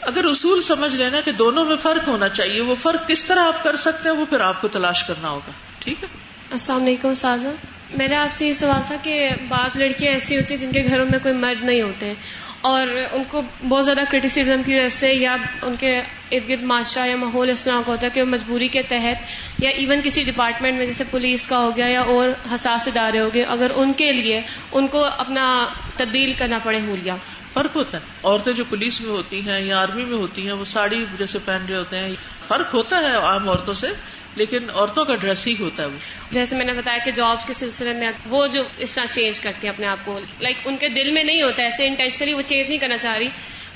اگر 0.01 0.25
اصول 0.25 0.61
سمجھ 0.61 0.95
لینا 0.95 1.21
کہ 1.21 1.31
دونوں 1.31 1.65
میں 1.65 1.75
فرق 1.81 2.07
ہونا 2.07 2.29
چاہیے 2.29 2.61
وہ 2.61 2.75
فرق 2.75 3.09
کس 3.09 3.25
طرح 3.25 3.43
آپ 3.43 3.63
کر 3.63 3.75
سکتے 3.75 4.09
ہیں 4.09 4.15
وہ 4.15 4.25
پھر 4.25 4.39
آپ 4.39 4.61
کو 4.61 4.67
تلاش 4.67 5.03
کرنا 5.03 5.29
ہوگا۔ 5.29 5.51
ٹھیک 5.79 6.03
ہے؟ 6.03 6.07
السلام 6.51 6.81
علیکم 6.81 7.13
سازا۔ 7.13 7.51
میرا 7.93 8.23
آپ 8.23 8.31
سے 8.31 8.47
یہ 8.47 8.53
سوال 8.53 8.81
تھا 8.87 8.95
کہ 9.03 9.29
بعض 9.47 9.77
لڑکیاں 9.77 10.13
ایسی 10.13 10.37
ہوتی 10.37 10.53
ہیں 10.53 10.61
جن 10.61 10.71
کے 10.71 10.83
گھروں 10.83 11.05
میں 11.05 11.19
کوئی 11.19 11.33
مرد 11.33 11.63
نہیں 11.63 11.81
ہوتے 11.81 12.13
اور 12.61 12.87
ان 13.11 13.23
کو 13.27 13.41
بہت 13.67 13.85
زیادہ 13.85 14.01
کرٹیسزم 14.11 14.61
کی 14.65 14.75
وجہ 14.75 14.89
سے 14.89 15.13
یا 15.13 15.37
ان 15.61 15.75
کے 15.75 15.99
ارد 16.31 16.49
گرد 16.49 16.63
معاشرہ 16.63 17.07
یا 17.07 17.15
ماحول 17.15 17.49
اس 17.49 17.63
طرح 17.63 17.73
کا 17.73 17.91
ہوتا 17.91 18.05
ہے 18.05 18.11
کہ 18.13 18.21
وہ 18.21 18.25
مجبوری 18.25 18.67
کے 18.67 18.81
تحت 18.81 19.15
یا 19.63 19.69
ایون 19.69 19.99
کسی 20.03 20.23
ڈپارٹمنٹ 20.23 20.77
میں 20.77 20.85
جیسے 20.85 21.03
پولیس 21.11 21.47
کا 21.47 21.57
ہو 21.57 21.77
گیا 21.77 21.87
یا 21.87 22.01
اور 22.01 22.29
حساس 22.55 22.87
ادارے 22.87 23.19
ہو 23.19 23.29
گئے، 23.33 23.43
اگر 23.43 23.71
ان 23.75 23.93
کے 23.93 24.11
لیے 24.11 24.41
ان 24.71 24.87
کو 24.87 25.05
اپنا 25.05 25.67
تبدیل 25.97 26.33
کرنا 26.37 26.59
پڑے 26.63 26.79
ہولیا۔ 26.87 27.15
فرق 27.53 27.75
ہوتا 27.75 27.97
ہے۔ 27.97 28.03
عورتیں 28.23 28.53
جو 28.53 28.63
پولیس 28.69 29.01
میں 29.01 29.11
ہوتی 29.11 29.41
ہیں 29.41 29.59
یا 29.59 29.81
آرمی 29.81 30.05
میں 30.05 30.17
ہوتی 30.17 30.45
ہیں، 30.45 30.53
وہ 30.53 30.65
ساڑی 30.65 31.05
جیسے 31.17 31.39
پہن 31.45 31.65
رہے 31.69 31.77
ہوتے 31.77 31.97
ہیں، 31.97 32.09
فرق 32.47 32.73
ہوتا 32.73 32.97
ہے 32.97 33.15
عام 33.15 33.49
عورتوں 33.49 33.73
سے؟ 33.73 33.87
لیکن 34.35 34.69
عورتوں 34.69 35.05
کا 35.05 35.15
ڈریس 35.15 35.47
ہی 35.47 35.55
ہوتا 35.59 35.83
ہے 35.83 35.87
وہ۔ 35.87 35.97
جیسے 36.31 36.55
میں 36.55 36.65
نے 36.65 36.73
بتایا 36.73 36.97
کہ 37.05 37.11
جابس 37.11 37.45
کے 37.45 37.53
سلسلے 37.53 37.93
میں 37.93 38.11
وہ 38.25 38.47
جو 38.47 38.63
اس 38.77 38.93
طرح 38.93 39.05
چینج 39.05 39.39
کرتی 39.39 39.67
ہیں 39.67 39.73
اپنے 39.73 39.87
آپ 39.87 40.05
کو 40.05 40.19
لائک 40.41 40.57
ان 40.65 40.77
کے 40.77 40.89
دل 40.89 41.11
میں 41.11 41.23
نہیں 41.23 41.41
ہوتا، 41.41 41.63
ایسے 41.63 41.87
انٹینشنلی 41.87 42.33
وہ 42.33 42.41
چینج 42.41 42.69
نہیں 42.69 42.79
کرنا 42.79 42.97
چاہ 42.97 43.17
رہی 43.17 43.27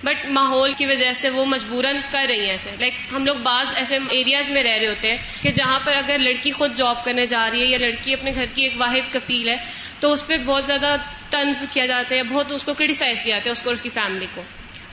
بٹ 0.04 0.26
ماحول 0.26 0.74
کی 0.78 0.86
وجہ 0.86 1.14
سے 1.14 1.30
وہ 1.30 1.46
مجبوراً 1.46 1.96
کر 2.12 2.26
رہی 2.30 2.40
ہیں 2.40 2.52
ایسے۔ 2.52 2.70
لائک 2.80 2.94
ہم 3.12 3.26
لوگ 3.26 3.36
بعض 3.36 3.66
ایسے 3.76 3.98
ایریاز 4.10 4.50
میں 4.50 4.64
رہ 4.64 4.78
رہے 4.80 4.88
ہوتے 4.88 5.10
ہیں 5.10 5.18
کہ 5.42 5.52
جہاں 5.52 5.80
پر 5.86 5.96
اگر 5.96 6.18
لڑکی 6.20 6.52
خود 6.52 6.76
جاب 6.76 7.04
کرنے 7.06 7.26
جا 7.26 7.50
رہی 7.52 7.62
ہے 7.62 7.66
یا 7.66 7.78
لڑکی 7.78 8.14
اپنے 8.14 8.32
گھر 8.36 8.46
کی 8.54 8.64
ایک 8.64 8.74
واحد 8.78 9.14
کفیل 9.14 9.50
ہے، 9.50 9.56
تو 10.00 10.12
اس 10.12 10.28
پہ 10.28 10.38
بہت 10.46 10.66
زیادہ 10.66 10.96
طنز 11.30 11.66
کیا 11.74 11.86
جاتا 11.86 12.16
ہے 12.16 12.24
بہت 12.24 12.52
اس 12.52 12.64
کو 12.64 12.74
کرٹیسائز 12.74 13.24
کیا 13.24 13.36
جاتا 13.36 13.46
ہے، 13.46 13.52
اس 13.52 13.64
کو 13.64 13.70
اور 13.70 13.76
اس 13.76 13.82
کی 13.82 13.90
فیملی 13.90 14.26
کو۔ 14.36 14.42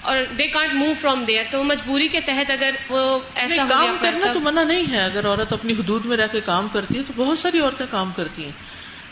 اور 0.03 0.17
they 0.39 0.47
can't 0.47 0.75
move 0.75 0.95
from 0.95 1.25
there 1.25 1.45
تو 1.51 1.65
مجبوری 1.65 2.09
کے 2.09 2.21
تحت 2.21 2.51
اگر 2.51 2.71
وہ 2.89 3.21
ایسا 3.35 3.67
کام 3.69 3.97
کرنا 4.01 4.33
تو 4.33 4.41
منع 4.41 4.65
نہیں 4.65 4.91
ہے۔ 4.91 5.05
اگر 5.05 5.27
عورت 5.27 5.53
اپنی 5.53 5.73
حدود 5.73 6.07
میں 6.07 6.17
رہ 6.17 6.27
کے 6.27 6.41
کام 6.41 6.69
کرتی 6.69 6.99
ہے 6.99 7.03
تو 7.07 7.13
بہت 7.17 7.39
ساری 7.39 7.61
عورتیں 7.61 7.87
کام 7.91 8.13
کرتی 8.17 8.45
ہیں۔ 8.45 8.53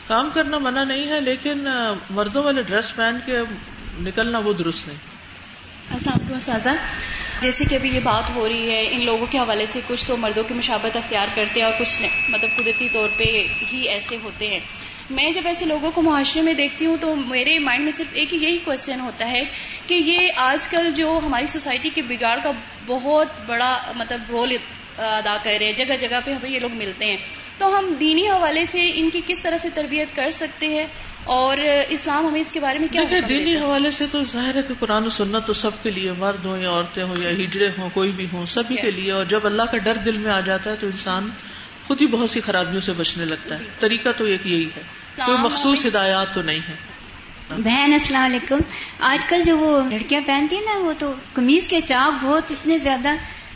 کام 0.09 0.31
کرنا 0.35 0.59
منع 0.59 0.85
نہیں 0.85 1.09
ہے 1.09 1.20
لیکن 1.20 1.66
مردوں 2.11 2.42
والے 2.42 2.62
ڈریس 2.62 2.96
پہن 2.96 3.16
کے 3.26 3.38
نکلنا 3.98 4.38
وہ 4.38 4.53
درست 4.53 4.88
نہیں۔ 4.88 5.10
السلام 5.90 6.18
علیکم 6.20 6.38
سازا 6.38 6.74
جیسے 7.40 7.64
کہ 7.64 7.74
ابھی 7.74 7.88
یہ 7.94 8.00
بات 8.00 8.31
ہو 8.35 8.48
رہی 8.48 8.70
ہے، 8.70 8.87
ان 8.90 9.05
لوگوں 9.05 9.26
کے 9.31 9.38
حوالے 9.38 9.66
سے 9.66 9.81
کچھ 9.87 10.07
تو 10.07 10.16
مردوں 10.16 10.44
کی 10.44 10.55
مشابت 10.55 10.96
اختیار 10.96 11.29
کرتے 11.35 11.61
ہیں 11.61 11.66
اور 11.66 11.74
کچھ 11.79 12.03
مطلب 12.29 12.50
قدرتی 12.57 12.88
طور 12.88 13.09
پہ 13.16 13.24
ہی 13.72 13.81
ایسے 13.88 14.16
ہوتے 14.22 14.48
ہیں۔ 14.48 14.59
میں 15.11 15.31
جب 15.33 15.46
ایسے 15.46 15.64
لوگوں 15.64 15.90
کو 15.90 16.03
معاشرے 16.03 16.42
میں 16.42 16.53
دیکھتی 16.53 16.87
ہوں 16.87 16.96
تو 17.00 17.14
میرے 17.16 17.59
مائنڈ 17.59 17.85
میں 17.85 17.92
صرف 17.92 18.07
ایک 18.12 18.35
یہی 18.35 18.59
کوشچن 18.64 19.00
ہوتا 19.00 19.31
ہے 19.31 19.42
کہ 19.87 19.94
یہ 19.94 20.29
آج 20.37 20.68
کل 20.68 20.90
جو 20.96 21.20
ہماری 21.26 21.46
سوسائٹی 21.46 21.90
کے 21.94 22.03
بگاڑ 22.03 22.38
کا 22.42 22.50
بہت 22.87 23.29
بڑا 23.46 23.92
مطلب 23.96 24.20
رول 24.29 24.57
ادا 24.98 25.37
کر 25.42 25.57
رہے 25.61 25.66
ہیں، 25.66 25.72
جگہ 25.72 25.96
جگہ 26.00 26.20
پہ 26.24 26.31
ہمیں 26.31 26.50
یہ 26.50 26.59
لوگ 26.59 26.72
ملتے 26.72 27.05
ہیں۔ 27.05 27.16
تو 27.59 27.79
ہم 27.79 27.94
دینی 28.00 28.29
حوالے 28.29 28.64
سے 28.64 28.90
ان 28.94 29.11
کی 29.11 29.20
کس 29.26 29.42
طرح 29.42 29.57
سے 29.57 29.68
تربیت 29.74 30.16
کر 30.16 30.31
سکتے 30.31 30.66
ہیں؟ 30.66 30.87
اور 31.25 31.59
اسلام 31.89 32.27
ہمیں 32.27 32.41
اس 32.41 32.51
کے 32.53 32.61
بارے 32.61 32.79
میں 32.79 32.89
کیا 32.93 33.03
دیکھیں 33.03 33.21
دینی 33.21 33.57
حوالے 33.57 33.91
سے 33.91 34.07
تو 34.11 34.25
ظاہر 34.25 34.55
ہے 34.57 34.63
کہ 34.63 34.75
قرآن 34.79 35.05
و 35.05 35.09
سنت 35.09 35.47
تو 35.47 35.53
سب 35.53 35.71
کے 35.83 35.91
لیے 35.91 36.13
مرد 36.13 36.45
ہوں 36.45 36.59
یا 36.59 36.71
عورتیں 36.71 37.03
ہوں 37.03 37.17
یا 37.19 37.31
ہجڑے 37.31 37.71
ہوں 37.79 37.91
کوئی 37.95 38.13
بھی 38.13 38.27
ہوں 38.33 38.47
سبھی 38.47 38.77
کے 38.77 38.91
لیے۔ 38.91 39.13
اور 39.13 39.25
جب 39.25 39.41
اللہ 39.47 39.63
کا 39.63 39.77
ڈر 39.79 39.95
دل 39.95 40.17
میں 40.17 40.31
آ 40.31 40.41
جاتا 40.41 40.71
ہے 40.71 40.77
تو 40.77 40.87
انسان 40.87 41.31
خود 41.87 42.03
ہی 42.03 42.07
بہت 42.07 42.31
سی 42.31 42.41
خرابیوں 42.41 42.81
سے 42.81 42.93
بچنے 42.93 43.25
لگتا 43.25 43.59
ہے۔ 43.59 43.65
طریقہ 43.79 44.09
تو 44.17 44.25
ایک 44.25 44.47
یہی 44.47 44.69
ہے۔ 44.77 44.83
کوئی 45.27 45.39
مخصوص 45.39 45.87
ہدایات 45.87 46.35
تو 46.35 46.43
نہیں 46.43 46.61
ہے۔ 46.69 46.75
بہن 47.59 47.93
السلام 47.93 48.25
علیکم۔ 48.25 48.59
آج 48.99 49.25
کل 49.25 49.43
جو 49.43 49.59
وہ 49.59 49.81
لڑکیاں 49.91 50.21
پہنتی 50.27 50.57
ہیں 50.57 50.63
نا 50.63 50.79
وہ 50.79 50.93
تو 50.99 51.15
قمیض 51.33 51.69
کے 51.69 51.81
چاک 51.81 52.25
بہت 52.25 52.51
اتنے 52.51 52.79
زیادہ 52.79 53.09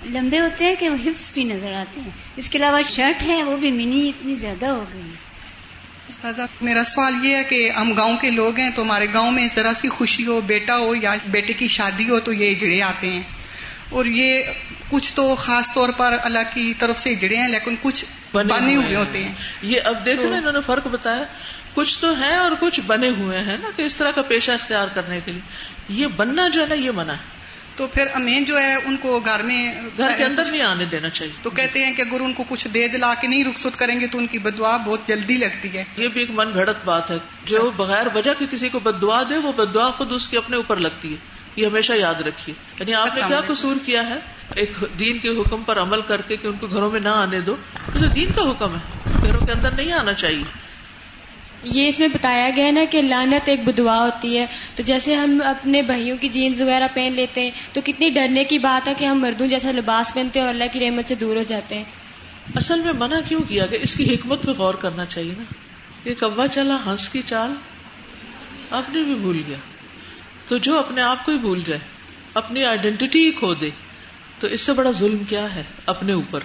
لمبے 0.06 0.40
ہوتے 0.40 0.64
ہیں 0.64 0.74
کہ 0.78 0.88
وہ 0.88 0.96
ہپس 1.06 1.32
بھی 1.34 1.44
نظر 1.44 1.72
آتے 1.72 2.00
ہیں۔ 2.00 2.10
اس 2.36 2.48
کے 2.48 2.58
علاوہ 2.58 2.80
شرٹ 2.88 3.22
ہے 3.22 3.42
وہ 3.42 3.56
بھی 3.56 3.70
منی 3.72 4.08
اتنی 4.08 4.34
زیادہ 4.34 4.66
ہو 4.66 4.84
گئی 4.94 5.02
استاذہ 6.08 6.42
میرا 6.60 6.84
سوال 6.84 7.24
یہ 7.24 7.36
ہے 7.36 7.44
کہ 7.44 7.70
ہم 7.70 7.92
گاؤں 7.92 8.16
کے 8.16 8.30
لوگ 8.30 8.58
ہیں 8.58 8.70
تو 8.70 8.82
ہمارے 8.82 9.06
گاؤں 9.14 9.32
میں 9.32 9.48
ذرا 9.54 9.72
سی 9.76 9.88
خوشی 9.88 10.26
ہو 10.26 10.40
بیٹا 10.40 10.78
ہو 10.78 10.94
یا 10.94 11.14
بیٹے 11.26 11.52
کی 11.52 11.68
شادی 11.68 12.10
ہو 12.10 12.20
تو 12.20 12.32
یہ 12.32 12.50
اجڑے 12.50 12.82
آتے 12.82 13.08
ہیں۔ 13.08 13.22
اور 13.90 14.06
یہ 14.06 14.42
کچھ 14.90 15.14
تو 15.14 15.34
خاص 15.34 15.74
طور 15.74 15.88
پر 15.88 16.16
اللہ 16.22 16.38
کی 16.54 16.74
طرف 16.78 16.98
سے 16.98 17.10
اجڑے 17.10 17.36
ہیں 17.36 17.48
لیکن 17.48 17.74
کچھ 17.82 18.04
بنے 18.32 18.76
ہوئے 18.76 18.96
ہوتے 18.96 19.24
ہیں۔ 19.24 19.34
یہ 19.62 19.80
اب 19.84 20.06
دیکھو 20.06 20.28
نا 20.28 20.36
انہوں 20.36 20.52
نے 20.52 20.60
فرق 20.60 20.86
بتایا 20.86 21.24
کچھ 21.74 21.98
تو 21.98 22.12
ہیں 22.12 22.36
اور 22.36 22.52
کچھ 22.60 22.80
بنے 22.86 23.08
ہوئے 23.08 23.38
ہیں 23.40 23.58
نا 23.58 23.68
کہ 23.76 23.82
اس 23.82 23.96
طرح 23.96 24.10
کا 24.10 24.22
پیشہ 24.22 24.50
اختیار 24.50 24.88
کرنے 24.88 25.20
کے 25.26 25.32
لیے۔ 25.32 25.40
یہ 25.88 26.06
بننا 26.06 26.48
جو 26.48 26.60
ہے 26.60 26.66
نا 26.66 26.74
یہ 26.74 26.90
منع 26.90 27.12
ہے۔ 27.12 27.33
تو 27.76 27.86
پھر 27.86 28.06
امین 28.14 28.44
جو 28.44 28.60
ہے 28.60 28.74
ان 28.74 28.96
کو 28.96 29.20
گھر 29.24 29.42
میں 29.42 29.74
گھر 29.96 30.10
کے 30.16 30.24
اندر 30.24 30.44
نہیں 30.44 30.62
آنے 30.62 30.84
دینا 30.84 31.08
چاہیے۔ 31.08 31.32
تو 31.42 31.50
کہتے 31.50 31.84
ہیں 31.84 31.92
کہ 31.94 32.02
اگر 32.02 32.20
ان 32.20 32.32
کو 32.32 32.44
کچھ 32.48 32.68
دے 32.68 32.88
دلا 32.88 33.14
کے 33.20 33.26
نہیں 33.28 33.44
رخصت 33.44 33.78
کریں 33.78 34.00
گے 34.00 34.06
تو 34.06 34.18
ان 34.18 34.26
کی 34.26 34.38
بدعا 34.38 34.76
بہت 34.76 35.06
جلدی 35.06 35.36
لگتی 35.36 35.78
ہے۔ 35.78 35.84
یہ 35.96 36.08
بھی 36.08 36.20
ایک 36.20 36.30
من 36.30 36.54
گھڑت 36.54 36.84
بات 36.84 37.10
ہے۔ 37.10 37.16
جو 37.44 37.70
بغیر 37.76 38.06
وجہ 38.14 38.30
کے 38.38 38.46
کسی 38.50 38.68
کو 38.68 38.78
بدعا 38.78 39.22
دے 39.22 39.38
وہ 39.38 39.52
بدعا 39.52 39.90
خود 39.90 40.12
اس 40.12 40.28
کے 40.28 40.38
اپنے 40.38 40.56
اوپر 40.56 40.76
لگتی 40.76 41.12
ہے۔ 41.12 41.16
یہ 41.56 41.66
ہمیشہ 41.66 41.92
یاد 41.92 42.14
رکھیے۔ 42.14 42.54
یعنی 42.80 42.94
آپ 42.94 43.08
نے 43.14 43.20
کیا 43.28 43.40
قصور 43.46 43.76
کیا 43.86 44.10
ہے؟ 44.10 44.16
ایک 44.54 44.72
دین 44.98 45.18
کے 45.18 45.28
حکم 45.28 45.62
پر 45.62 45.82
عمل 45.82 46.00
کر 46.00 46.20
کے 46.20 46.36
کہ 46.36 46.46
ان 46.46 46.56
کو 46.56 46.66
گھروں 46.66 46.90
میں 46.90 47.00
نہ 47.00 47.08
آنے 47.08 47.40
دو۔ 47.40 47.56
تو 47.92 48.06
دین 48.08 48.32
کا 48.32 48.50
حکم 48.50 48.74
ہے۔ 48.74 49.10
گھروں 49.26 49.46
کے 49.46 49.52
اندر 49.52 49.70
نہیں 49.70 49.92
آنا 49.92 50.12
چاہیے۔ 50.12 50.63
یہ 51.64 51.88
اس 51.88 52.00
میں 52.00 52.08
بتایا 52.08 52.50
گیا 52.56 52.70
نا 52.70 52.80
کہ 52.90 53.02
لانت 53.02 53.48
ایک 53.48 53.64
بدعا 53.64 53.98
ہوتی 53.98 54.38
ہے۔ 54.38 54.46
تو 54.74 54.82
جیسے 54.82 55.14
ہم 55.14 55.42
اپنے 55.46 55.82
بھائیوں 55.82 56.16
کی 56.16 56.28
جینز 56.28 56.60
وغیرہ 56.60 56.88
پہن 56.94 57.12
لیتے 57.12 57.40
ہیں، 57.40 57.50
تو 57.72 57.80
کتنی 57.84 58.10
ڈرنے 58.10 58.44
کی 58.44 58.58
بات 58.58 58.88
ہے 58.88 58.94
کہ 58.98 59.04
ہم 59.04 59.20
مردوں 59.20 59.46
جیسا 59.46 59.70
لباس 59.70 60.14
پہنتے 60.14 60.40
ہیں 60.40 60.46
اور 60.46 60.54
اللہ 60.54 60.64
کی 60.72 60.80
رحمت 60.80 61.08
سے 61.08 61.14
دور 61.14 61.36
ہو 61.36 61.42
جاتے 61.42 61.74
ہیں۔ 61.74 61.84
اصل 62.56 62.80
میں 62.80 62.92
منع 62.98 63.16
کیوں 63.28 63.40
کیا 63.40 63.66
گیا 63.66 63.78
اس 63.82 63.94
کی 63.94 64.14
حکمت 64.14 64.42
پہ 64.42 64.50
غور 64.50 64.74
کرنا 64.74 65.04
چاہیے 65.04 65.34
نا؟ 65.38 65.44
یہ 66.08 66.14
کبا 66.18 66.48
چلا 66.48 66.78
ہنس 66.86 67.08
کی 67.08 67.22
چال۔ 67.24 67.54
اپنے 68.70 69.02
بھی 69.02 69.14
بھول 69.14 69.42
گیا۔ 69.46 69.56
تو 70.48 70.58
جو 70.58 70.78
اپنے 70.78 71.02
آپ 71.02 71.26
کو 71.26 71.32
ہی 71.32 71.38
بھول 71.38 71.62
جائے، 71.64 71.80
اپنی 72.34 72.64
آئیڈینٹی 72.64 73.26
ہی 73.26 73.30
کھو 73.30 73.54
دے، 73.54 73.70
تو 74.38 74.46
اس 74.46 74.60
سے 74.60 74.72
بڑا 74.72 74.90
ظلم 74.90 75.18
کیا 75.18 75.54
ہے 75.54 75.62
اپنے 75.86 76.12
اوپر؟ 76.12 76.40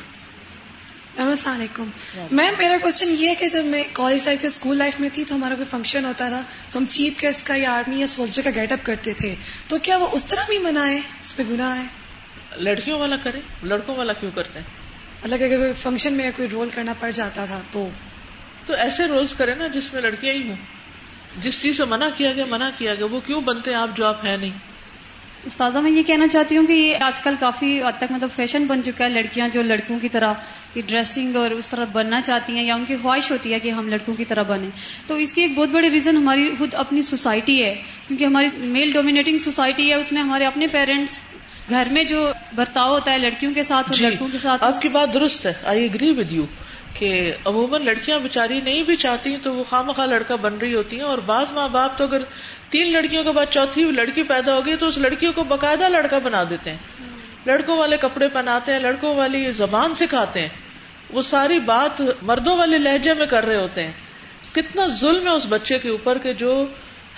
السلام 1.28 1.56
علیکم۔ 1.56 1.90
میم 2.32 2.54
میرا 2.58 2.78
کوشچن 2.82 3.16
یہ 3.20 3.30
ہے 3.30 3.36
کہ 3.36 3.48
جب 3.48 3.66
میں 3.66 3.84
کالج 3.94 4.22
لائف 4.26 4.44
یا 4.44 4.48
اسکول 4.48 4.78
لائف 4.78 5.00
میں 5.00 5.10
تھی 5.14 5.24
تو 5.24 5.36
ہمارا 5.36 5.56
کوئی 5.56 5.66
فنکشن 5.72 6.06
ہوتا 6.06 6.30
تھا 6.30 6.42
تو 6.70 6.80
ہم 6.80 6.86
چیف 6.86 7.22
گیسٹ 7.22 7.48
کا 7.48 7.56
یا 7.56 7.72
آرمی 7.72 8.00
یا 8.00 8.08
سولجر 8.08 8.42
کا 8.44 8.50
گیٹ 8.56 8.72
اپ 8.72 8.80
کرتے 8.84 9.14
تھے۔ 9.14 9.36
تو 9.68 9.78
کیا 9.78 9.98
وہ 9.98 10.08
اس 10.12 10.26
طرح 10.26 10.42
بھی 10.50 10.58
منع 10.58 10.86
ہے 10.86 10.98
اس 10.98 11.36
پہ 11.36 11.44
گناہ 11.50 11.78
ہے؟ 11.78 11.86
لڑکیوں 12.58 13.00
والا 13.00 13.18
کرے؟ 13.18 13.40
لڑکوں 13.64 13.96
والا 13.96 14.14
کیوں 14.14 14.32
کرتے 14.32 14.60
ہیں 14.60 14.66
الگ 15.24 15.36
اگر 15.36 15.58
کوئی 15.58 15.74
فنکشن 15.74 16.14
میں 16.14 16.32
کوئی 16.36 16.48
رول 16.52 16.70
کرنا 16.70 16.94
پڑ 17.00 17.12
جاتا 17.12 17.46
تھا 17.46 17.62
تو۔ 17.72 17.90
تو 18.66 18.74
ایسے 18.74 19.08
رولز 19.08 19.34
کرے 19.34 19.56
نا 19.56 19.68
جس 19.68 19.94
میں 19.94 20.02
لڑکیاں 20.02 20.34
ہی 20.34 20.50
ہوں۔ 20.50 20.56
جس 21.42 21.62
چیز 21.62 21.78
سے 21.78 21.86
منع 21.86 22.10
کیا 22.18 22.32
گیا 22.32 22.46
منع 22.50 22.70
کیا 22.78 22.96
گیا 22.96 23.06
وہ 23.06 23.20
کیوں 23.20 23.42
بنتے 23.42 23.72
ہیں؟ 23.72 23.78
آپ 23.78 23.98
جو 23.98 24.06
آپ 24.06 24.26
ہیں 24.26 24.38
نہیں۔ 24.38 24.69
استاذہ 25.46 25.80
میں 25.80 25.92
یہ 25.92 26.04
کہنا 26.04 26.28
چاہتی 26.28 26.58
ہوں 26.58 26.68
کہ 26.68 26.74
یہ 26.74 26.98
آج 27.02 27.20
کل 27.20 27.34
کافی 27.40 27.82
حد 27.84 27.98
تک 27.98 28.12
مطلب 28.12 28.32
فیشن 28.32 28.66
بن 28.66 28.84
چکا 28.84 29.04
ہے 29.04 29.10
لڑکیاں 29.10 29.48
جو 29.50 29.62
لڑکوں 29.62 30.00
کی 30.00 30.10
طرح 30.10 30.34
کی 30.74 30.82
ڈریسنگ 30.82 31.36
اور 31.36 31.52
اس 31.52 31.70
طرح 31.70 31.86
بننا 31.86 32.22
چاہتی 32.22 32.54
ہیں 32.54 32.64
یا 32.64 32.76
ان 32.76 32.86
کی 32.86 32.96
خواہش 33.02 33.32
ہوتی 33.32 33.54
ہے 33.54 33.60
کہ 33.60 33.70
ہم 33.70 33.88
لڑکوں 33.88 34.14
کی 34.14 34.26
طرح 34.26 34.44
بنیں۔ 34.44 34.70
تو 35.08 35.16
اس 35.16 35.34
کی 35.34 35.42
ایک 35.42 35.56
بہت 35.56 35.70
بڑی 35.70 35.90
ریزن 35.90 36.18
ہماری 36.18 36.56
خود 36.58 36.74
اپنی 36.74 37.02
سوسائٹی 37.02 37.64
ہے 37.64 37.74
کیونکہ 38.08 38.26
ہماری 38.26 38.48
میل 38.58 38.92
ڈومینیٹنگ 38.92 39.38
سوسائٹی 39.38 39.90
ہے 39.90 39.96
اس 39.96 40.12
میں 40.12 40.22
ہمارے 40.22 40.46
اپنے 40.46 40.68
پیرنٹس 40.68 41.22
گھر 41.70 41.88
میں 41.92 42.04
جو 42.04 42.32
برتاؤ 42.56 42.90
ہوتا 42.90 43.12
ہے 43.12 43.18
لڑکیوں 43.18 43.54
کے 43.54 43.64
ساتھ 43.64 43.92
اور 43.92 43.98
جی 43.98 44.06
لڑکوں 44.06 44.28
کے 44.28 44.38
ساتھ۔ 44.38 44.64
آپ 44.64 44.82
کی 44.82 44.90
بات 44.90 45.14
درست 45.14 45.46
ہے۔ 45.46 45.54
آئی 45.64 45.86
اگری 45.86 46.12
ود 46.12 46.32
یو 46.32 46.46
کہ 46.94 47.34
عموماً 47.46 47.86
لڑکیاں 47.86 48.20
بےچاری 48.20 48.60
نہیں 48.64 48.84
بھی 48.84 48.96
چاہتی 48.96 49.38
تو 49.44 49.56
وہ 49.56 49.64
خواہ 49.64 49.82
مخواہ 49.82 50.08
لڑکا 50.08 50.36
بن 50.36 50.58
رہی 50.58 50.74
ہوتی 50.76 50.96
ہیں 50.96 51.04
اور 51.04 51.18
بعض 51.18 51.52
ماں 51.52 51.68
باپ 51.70 51.98
تو 51.98 52.04
اگر 52.04 52.22
تین 52.70 52.94
لڑکیوں 52.94 53.24
کے 53.24 53.32
بعد 53.32 53.46
چوتھی 53.50 53.92
لڑکی 53.92 54.24
پیدا 54.24 54.54
ہوگی 54.56 54.76
تو 54.76 54.88
اس 54.88 54.98
لڑکیوں 54.98 55.34
کو 55.34 55.44
باقاعدہ 55.44 55.90
لڑکا 55.90 56.18
بنا 56.20 56.44
دیتے 56.50 56.70
ہیں۔ 56.72 56.78
لڑکوں 57.46 57.78
والے 57.78 57.98
کپڑے 57.98 58.28
پہناتے 58.28 58.72
ہیں، 58.72 58.80
لڑکوں 58.80 59.16
والی 59.16 59.52
زبان 59.52 59.96
سکھاتے 59.96 60.42
ہیں۔ 60.42 60.50
وہ 61.10 61.22
ساری 61.22 61.60
بات 61.60 62.02
مردوں 62.22 62.58
والے 62.58 62.78
لہجے 62.78 63.14
میں 63.14 63.26
کر 63.26 63.46
رہے 63.46 63.56
ہوتے 63.56 63.84
ہیں۔ 63.84 63.92
کتنا 64.52 64.88
ظلم 64.88 65.24
ہے 65.28 65.32
اس 65.32 65.46
بچے 65.50 65.80
کے 65.80 65.90
اوپر 65.90 66.18
کہ 66.18 66.34
جو 66.34 66.66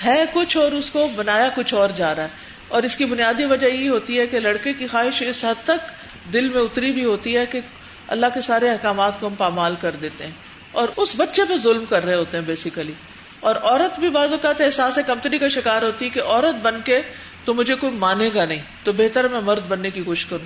ہے 0.05 0.25
کچھ 0.33 0.57
اور 0.57 0.71
اس 0.71 0.89
کو 0.89 1.07
بنایا 1.15 1.49
کچھ 1.55 1.73
اور 1.73 1.89
جا 1.89 2.15
رہا 2.15 2.23
ہے۔ 2.23 2.27
اور 2.67 2.83
اس 2.83 2.95
کی 2.95 3.05
بنیادی 3.05 3.45
وجہ 3.45 3.67
یہ 3.67 3.89
ہوتی 3.89 4.19
ہے 4.19 4.27
کہ 4.27 4.39
لڑکے 4.39 4.73
کی 4.73 4.87
خواہش 4.87 5.23
اس 5.27 5.45
حد 5.45 5.63
تک 5.63 5.91
دل 6.33 6.49
میں 6.49 6.61
اتری 6.61 6.91
بھی 6.91 7.05
ہوتی 7.05 7.37
ہے 7.37 7.45
کہ 7.45 7.59
اللہ 8.07 8.25
کے 8.33 8.41
سارے 8.41 8.69
احکامات 8.69 9.19
کو 9.19 9.27
ہم 9.27 9.35
پامال 9.35 9.75
کر 9.81 9.91
دیتے 9.91 10.25
ہیں۔ 10.25 10.31
اور 10.71 10.89
اس 10.97 11.09
بچے 11.17 11.41
پہ 11.49 11.55
ظلم 11.55 11.85
کر 11.85 12.05
رہے 12.05 12.15
ہوتے 12.15 12.37
ہیں 12.37 12.45
بیسیکلی 12.45 12.93
اور 13.41 13.55
عورت 13.55 13.99
بھی 13.99 14.09
بعض 14.09 14.31
اوقات 14.31 14.61
احساس 14.61 14.99
کمپنی 15.07 15.37
کا 15.37 15.47
شکار 15.47 15.81
ہوتی 15.81 16.05
ہے 16.05 16.09
کہ 16.09 16.21
عورت 16.21 16.55
بن 16.61 16.81
کے 16.85 17.01
تو 17.45 17.53
مجھے 17.53 17.75
کوئی 17.75 17.91
مانے 17.91 18.29
گا 18.35 18.45
نہیں، 18.45 18.61
تو 18.83 18.91
بہتر 18.91 19.27
میں 19.27 19.41
مرد 19.41 19.63
بننے 19.67 19.89
کی 19.89 20.03
کوشش 20.03 20.25
کروں۔ 20.25 20.45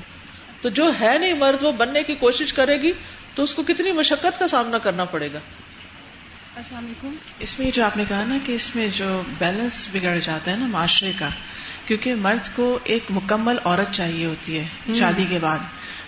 تو 0.62 0.70
جو 0.70 0.92
ہے 1.00 1.18
نہیں 1.20 1.34
مرد، 1.34 1.64
وہ 1.64 1.72
بننے 1.72 2.04
کی 2.04 2.16
کوشش 2.16 2.54
کرے 2.54 2.82
گی 2.82 2.92
تو 3.36 3.44
اس 3.44 3.54
کو 3.54 3.64
کتنی 3.64 3.92
مشقت 3.92 4.40
کا 4.40 4.48
سامنا 4.48 4.78
کرنا 4.78 5.06
پڑے 5.06 5.30
گا۔ 5.34 5.40
السلام 6.56 6.86
علیکم۔ 6.86 7.16
اس 7.40 7.60
میں 7.60 7.72
جو 7.72 7.86
آپ 7.86 7.98
نے 7.98 8.04
کہا 8.08 8.26
نا 8.28 8.38
کہ 8.46 8.52
اس 8.52 8.76
میں 8.76 8.88
جو 8.94 9.22
بیلنس 9.38 9.88
بگڑ 9.94 10.20
جاتا 10.20 10.52
ہے 10.52 10.56
نا 10.58 10.66
معاشرے 10.66 11.12
کا 11.20 11.30
کیونکہ 11.86 12.16
مرد 12.16 12.56
کو 12.56 12.80
ایک 12.84 13.04
مکمل 13.10 13.58
عورت 13.64 13.94
چاہیے 13.94 14.26
ہوتی 14.26 14.60
ہے 14.60 14.94
شادی 14.94 15.26
کے 15.30 15.40
بعد۔ 15.40 15.60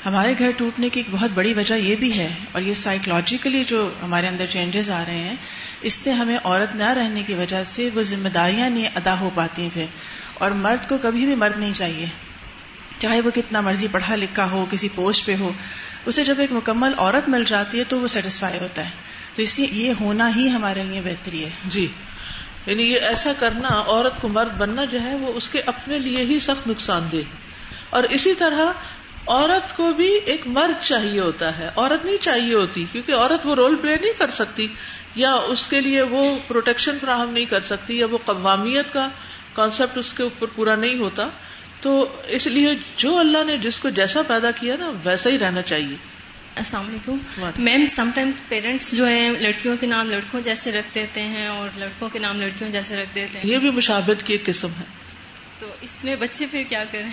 ہمارے 0.06 0.34
گھر 0.40 0.52
ٹوٹنے 0.58 0.90
کی 0.90 1.00
ایک 1.00 1.08
بہت 1.12 1.32
بڑی 1.32 1.54
وجہ 1.54 1.74
یہ 1.74 1.96
بھی 1.96 2.20
ہے 2.20 2.34
اور 2.52 2.62
یہ 2.62 2.74
سائیکولوجیکلی 2.74 3.64
جو 3.64 3.92
ہمارے 4.02 4.28
اندر 4.28 4.46
چینجز 4.46 4.90
آ 4.90 5.04
رہے 5.08 5.18
ہیں 5.18 5.36
اس 5.82 5.94
سے 5.94 6.12
ہمیں 6.12 6.38
عورت 6.44 6.76
نہ 6.76 6.90
رہنے 6.90 7.24
کی 7.24 7.34
وجہ 7.34 7.64
سے 7.64 7.90
وہ 7.96 8.02
ذمہ 8.02 8.30
داریاں 8.30 8.70
نہیں 8.70 8.90
ادا 8.96 9.20
ہو 9.20 9.30
پاتی 9.36 9.62
ہیں 9.62 9.70
پھر۔ 9.74 9.86
اور 10.34 10.52
مرد 10.52 10.90
کو 10.90 10.98
کبھی 11.02 11.26
بھی 11.26 11.36
مرد 11.36 11.60
نہیں 11.60 11.74
چاہیے۔ 11.74 12.06
چاہے 13.00 13.22
وہ 13.22 13.32
کتنا 13.32 13.62
مرضی 13.62 13.88
پڑھا 13.92 14.16
لکھا 14.16 14.52
ہو، 14.52 14.66
کسی 14.72 14.90
پوسٹ 14.96 15.26
پہ 15.26 15.36
ہو، 15.40 15.52
اسے 16.06 16.26
جب 16.26 16.36
ایک 16.40 16.52
مکمل 16.52 16.94
عورت 16.98 17.30
مل 17.30 17.44
جاتی 17.44 17.80
ہے 17.80 17.84
تو 17.84 18.00
وہ 18.00 18.08
سیٹسفائی 18.08 18.60
ہوتا 18.60 18.86
ہے۔ 18.86 18.90
تو 19.36 19.42
اس 19.42 19.60
لیے 19.60 19.68
یہ 19.72 19.94
ہونا 20.00 20.36
ہی 20.36 20.50
ہمارے 20.50 20.84
لیے 20.84 21.02
بہتری 21.02 21.46
ہے۔ 21.46 21.50
جی۔ 21.66 21.88
یعنی 22.66 22.84
یہ 22.84 23.00
ایسا 23.00 23.34
کرنا، 23.40 23.68
عورت 23.88 24.22
کو 24.22 24.28
مرد 24.28 24.58
بننا 24.58 24.86
جو 24.86 25.02
ہے، 25.02 25.16
وہ 25.16 25.34
اس 25.34 25.50
کے 25.50 25.62
اپنے 25.66 26.00
لیے 26.00 26.22
ہی 26.22 26.40
سخت 26.40 26.68
نقصان 26.68 27.08
دہ۔ 27.12 27.18
اور 27.90 28.04
اسی 28.04 28.34
طرح 28.34 28.72
عورت 29.28 29.78
کو 29.78 29.94
بھی 29.94 30.20
ایک 30.26 30.48
مرد 30.48 30.84
چاہیے 30.84 31.20
ہوتا 31.20 31.58
ہے۔ 31.58 31.70
عورت 31.76 32.06
نہیں 32.06 32.18
چاہیے 32.22 32.54
ہوتی، 32.54 32.86
کیونکہ 32.92 33.12
عورت 33.12 33.48
وہ 33.48 33.56
رول 33.56 33.76
پلے 33.76 33.96
نہیں 34.02 34.20
کر 34.20 34.30
سکتی۔ 34.30 34.68
یا 35.16 35.34
اس 35.34 35.68
کے 35.68 35.82
لیے 35.82 36.02
وہ 36.02 36.38
پروٹیکشن 36.48 36.98
فراہم 37.02 37.30
نہیں 37.30 37.46
کر 37.46 37.62
سکتی، 37.62 37.98
یا 37.98 38.06
وہ 38.12 38.18
قوامیت 38.26 38.94
کا 38.94 39.10
کانسیپٹ 39.54 39.98
اس 39.98 40.14
کے 40.14 40.24
اوپر 40.24 40.48
پورا 40.48 40.76
نہیں 40.76 41.00
ہوتا۔ 41.00 41.28
تو 41.82 42.22
اس 42.28 42.48
لیے 42.48 42.74
جو 42.98 43.18
اللہ 43.18 43.44
نے 43.44 43.58
جس 43.58 43.80
کو 43.80 43.90
جیسا 43.90 44.22
پیدا 44.22 44.52
کیا 44.52 44.76
نا 44.76 44.92
ویسا 45.04 45.30
ہی 45.30 45.40
رہنا 45.40 45.62
چاہیے۔ 45.62 45.96
السلام 46.56 46.88
علیکم۔ 46.88 47.18
میم 47.58 47.88
سم 47.88 48.10
ٹائم 48.16 48.32
پیرنٹس 48.48 48.92
جو 48.98 49.08
ہیں 49.08 49.30
لڑکیوں 49.32 49.78
کے 49.78 49.88
نام 49.88 50.10
لڑکوں 50.10 50.42
جیسے 50.42 50.72
رکھ 50.72 50.96
دیتے 50.96 51.22
ہیں 51.22 51.48
اور 51.48 51.70
لڑکوں 51.78 52.10
کے 52.10 52.20
نام 52.20 52.42
لڑکیوں 52.42 52.70
جیسے 52.70 52.96
رکھ 52.96 53.16
دیتے 53.16 53.40
ہیں۔ 53.40 53.50
یہ 53.50 53.58
بھی 53.58 53.72
مشابت 53.72 54.24
کی 54.24 54.34
ایک 54.34 54.46
قسم 54.46 54.68
ہے۔ 54.80 54.84
تو 55.60 55.68
اس 55.82 56.04
میں 56.04 56.16
بچے 56.16 56.46
پھر 56.52 56.63
کیا 56.70 56.84
کریں؟ 56.92 57.10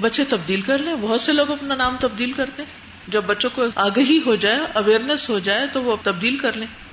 بچے 0.00 0.24
تبدیل 0.24 0.60
کر 0.60 0.78
لیں۔ 0.78 0.94
بہت 1.00 1.20
سے 1.20 1.32
لوگ 1.32 1.50
اپنا 1.50 1.74
نام 1.74 1.96
تبدیل 2.00 2.32
کرتے 2.32 2.62
ہیں۔ 2.62 2.88
جب 3.08 3.24
بچوں 3.24 3.50
کو 3.54 3.64
آگہی 3.74 4.18
ہو 4.26 4.34
جائے 4.34 4.58
اویئرنیس 4.74 5.30
ہو 5.30 5.38
جائے 5.38 5.66
تو 5.66 5.82
وہ 5.82 5.96
تبدیل 6.02 6.36
کر 6.36 6.52
لیں۔ 6.52 6.87